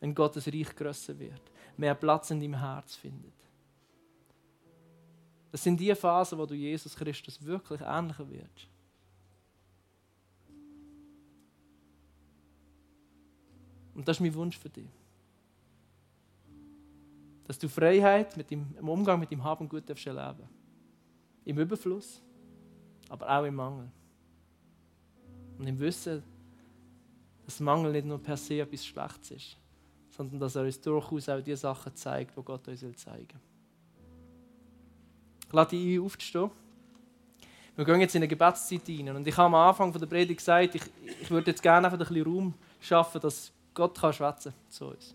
wenn 0.00 0.14
Gottes 0.14 0.46
Reich 0.46 0.76
grösser 0.76 1.18
wird, 1.18 1.40
mehr 1.78 1.94
Platz 1.94 2.30
in 2.30 2.38
deinem 2.38 2.58
Herz 2.60 2.96
findet. 2.96 3.32
Das 5.52 5.62
sind 5.62 5.80
die 5.80 5.94
Phasen, 5.94 6.38
wo 6.38 6.44
du 6.44 6.54
Jesus 6.54 6.94
Christus 6.94 7.42
wirklich 7.42 7.80
ähnlicher 7.80 8.28
wirst. 8.28 8.73
Und 13.94 14.08
das 14.08 14.16
ist 14.16 14.20
mein 14.20 14.34
Wunsch 14.34 14.58
für 14.58 14.68
dich. 14.68 14.88
Dass 17.46 17.58
du 17.58 17.68
Freiheit 17.68 18.36
mit 18.36 18.50
dem, 18.50 18.74
im 18.78 18.88
Umgang 18.88 19.20
mit 19.20 19.30
dem 19.30 19.42
Haben 19.44 19.68
Gut 19.68 19.88
darfst 19.88 20.06
erleben 20.06 20.48
Im 21.44 21.58
Überfluss, 21.58 22.22
aber 23.08 23.38
auch 23.38 23.44
im 23.44 23.54
Mangel. 23.54 23.90
Und 25.58 25.66
im 25.66 25.78
Wissen, 25.78 26.22
dass 27.44 27.60
Mangel 27.60 27.92
nicht 27.92 28.06
nur 28.06 28.18
per 28.18 28.36
se 28.36 28.60
etwas 28.60 28.84
Schlechtes 28.84 29.30
ist, 29.30 29.56
sondern 30.10 30.40
dass 30.40 30.56
er 30.56 30.64
uns 30.64 30.80
durchaus 30.80 31.28
auch 31.28 31.40
die 31.40 31.56
Sachen 31.56 31.94
zeigt, 31.94 32.36
die 32.36 32.42
Gott 32.42 32.66
uns 32.66 32.80
zeigen 32.80 33.28
will. 33.28 33.40
Ich 35.46 35.52
lade 35.52 35.70
dich 35.70 35.98
ein, 35.98 36.04
aufzustehen. 36.04 36.50
Wir 37.76 37.84
gehen 37.84 38.00
jetzt 38.00 38.14
in 38.14 38.20
eine 38.20 38.28
Gebetszeit 38.28 38.88
rein. 38.88 39.16
Und 39.16 39.26
ich 39.26 39.36
habe 39.36 39.46
am 39.46 39.54
Anfang 39.54 39.92
der 39.92 40.06
Predigt 40.06 40.38
gesagt, 40.38 40.76
ich, 40.76 40.82
ich 41.20 41.30
würde 41.30 41.50
jetzt 41.50 41.62
gerne 41.62 41.86
einfach 41.86 41.98
ein 41.98 42.06
bisschen 42.06 42.24
Raum 42.24 42.54
schaffen, 42.80 43.20
dass 43.20 43.52
Gott 43.74 43.98
kann 43.98 44.12
schwätzen 44.12 44.54
zu 44.68 44.86
uns. 44.86 45.14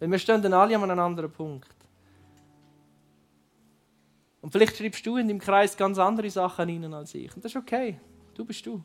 Weil 0.00 0.10
wir 0.10 0.18
stehen 0.18 0.42
dann 0.42 0.54
alle 0.54 0.74
an 0.74 0.90
einem 0.90 0.98
anderen 0.98 1.30
Punkt. 1.30 1.76
Und 4.40 4.50
vielleicht 4.50 4.76
schreibst 4.76 5.06
du 5.06 5.16
in 5.18 5.28
deinem 5.28 5.38
Kreis 5.38 5.76
ganz 5.76 5.98
andere 5.98 6.28
Sachen 6.28 6.68
rein 6.68 6.92
als 6.92 7.14
ich. 7.14 7.32
Und 7.36 7.44
das 7.44 7.52
ist 7.52 7.56
okay. 7.56 8.00
Du 8.34 8.44
bist 8.44 8.66
du. 8.66 8.82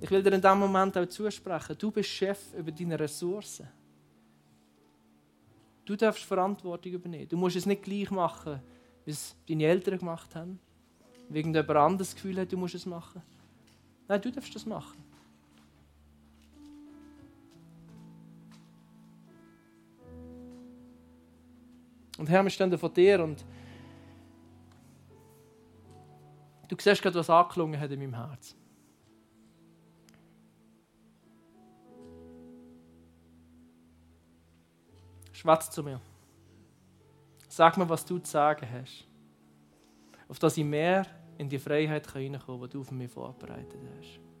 Ich 0.00 0.10
will 0.10 0.22
dir 0.22 0.32
in 0.32 0.40
diesem 0.40 0.58
Moment 0.58 0.98
auch 0.98 1.06
zusprechen, 1.06 1.76
du 1.78 1.92
bist 1.92 2.08
Chef 2.08 2.52
über 2.54 2.72
deine 2.72 2.98
Ressourcen. 2.98 3.68
Du 5.84 5.94
darfst 5.94 6.24
Verantwortung 6.24 6.92
übernehmen. 6.92 7.28
Du 7.28 7.36
musst 7.36 7.54
es 7.54 7.66
nicht 7.66 7.84
gleich 7.84 8.10
machen, 8.10 8.60
wie 9.04 9.12
es 9.12 9.36
deine 9.48 9.64
Eltern 9.64 9.98
gemacht 9.98 10.34
haben. 10.34 10.58
Wegen 11.28 11.54
jemand 11.54 11.70
anderes 11.76 12.14
Gefühl 12.14 12.40
hat, 12.40 12.50
du 12.50 12.56
musst 12.56 12.74
es 12.74 12.84
machen. 12.84 13.22
Nein, 14.08 14.20
du 14.20 14.32
darfst 14.32 14.54
das 14.54 14.66
machen. 14.66 15.01
Und 22.18 22.28
Herr, 22.28 22.42
wir 22.42 22.50
stehen 22.50 22.76
vor 22.76 22.90
dir 22.90 23.22
und 23.22 23.44
du 26.68 26.76
siehst 26.78 27.02
gerade, 27.02 27.18
was 27.18 27.30
angeklungen 27.30 27.78
hat 27.78 27.90
in 27.90 27.98
meinem 27.98 28.14
Herzen. 28.14 28.62
Schwatz 35.32 35.70
zu 35.70 35.82
mir. 35.82 36.00
Sag 37.48 37.76
mir, 37.76 37.88
was 37.88 38.04
du 38.04 38.18
zu 38.18 38.30
sagen 38.30 38.66
hast. 38.70 39.08
Auf 40.28 40.38
dass 40.38 40.56
ich 40.56 40.64
mehr 40.64 41.04
in 41.36 41.48
die 41.48 41.58
Freiheit 41.58 42.10
hineinkommen 42.12 42.60
kann, 42.60 42.70
die 42.70 42.72
du 42.74 42.84
für 42.84 42.94
mich 42.94 43.10
vorbereitet 43.10 43.80
hast. 43.98 44.31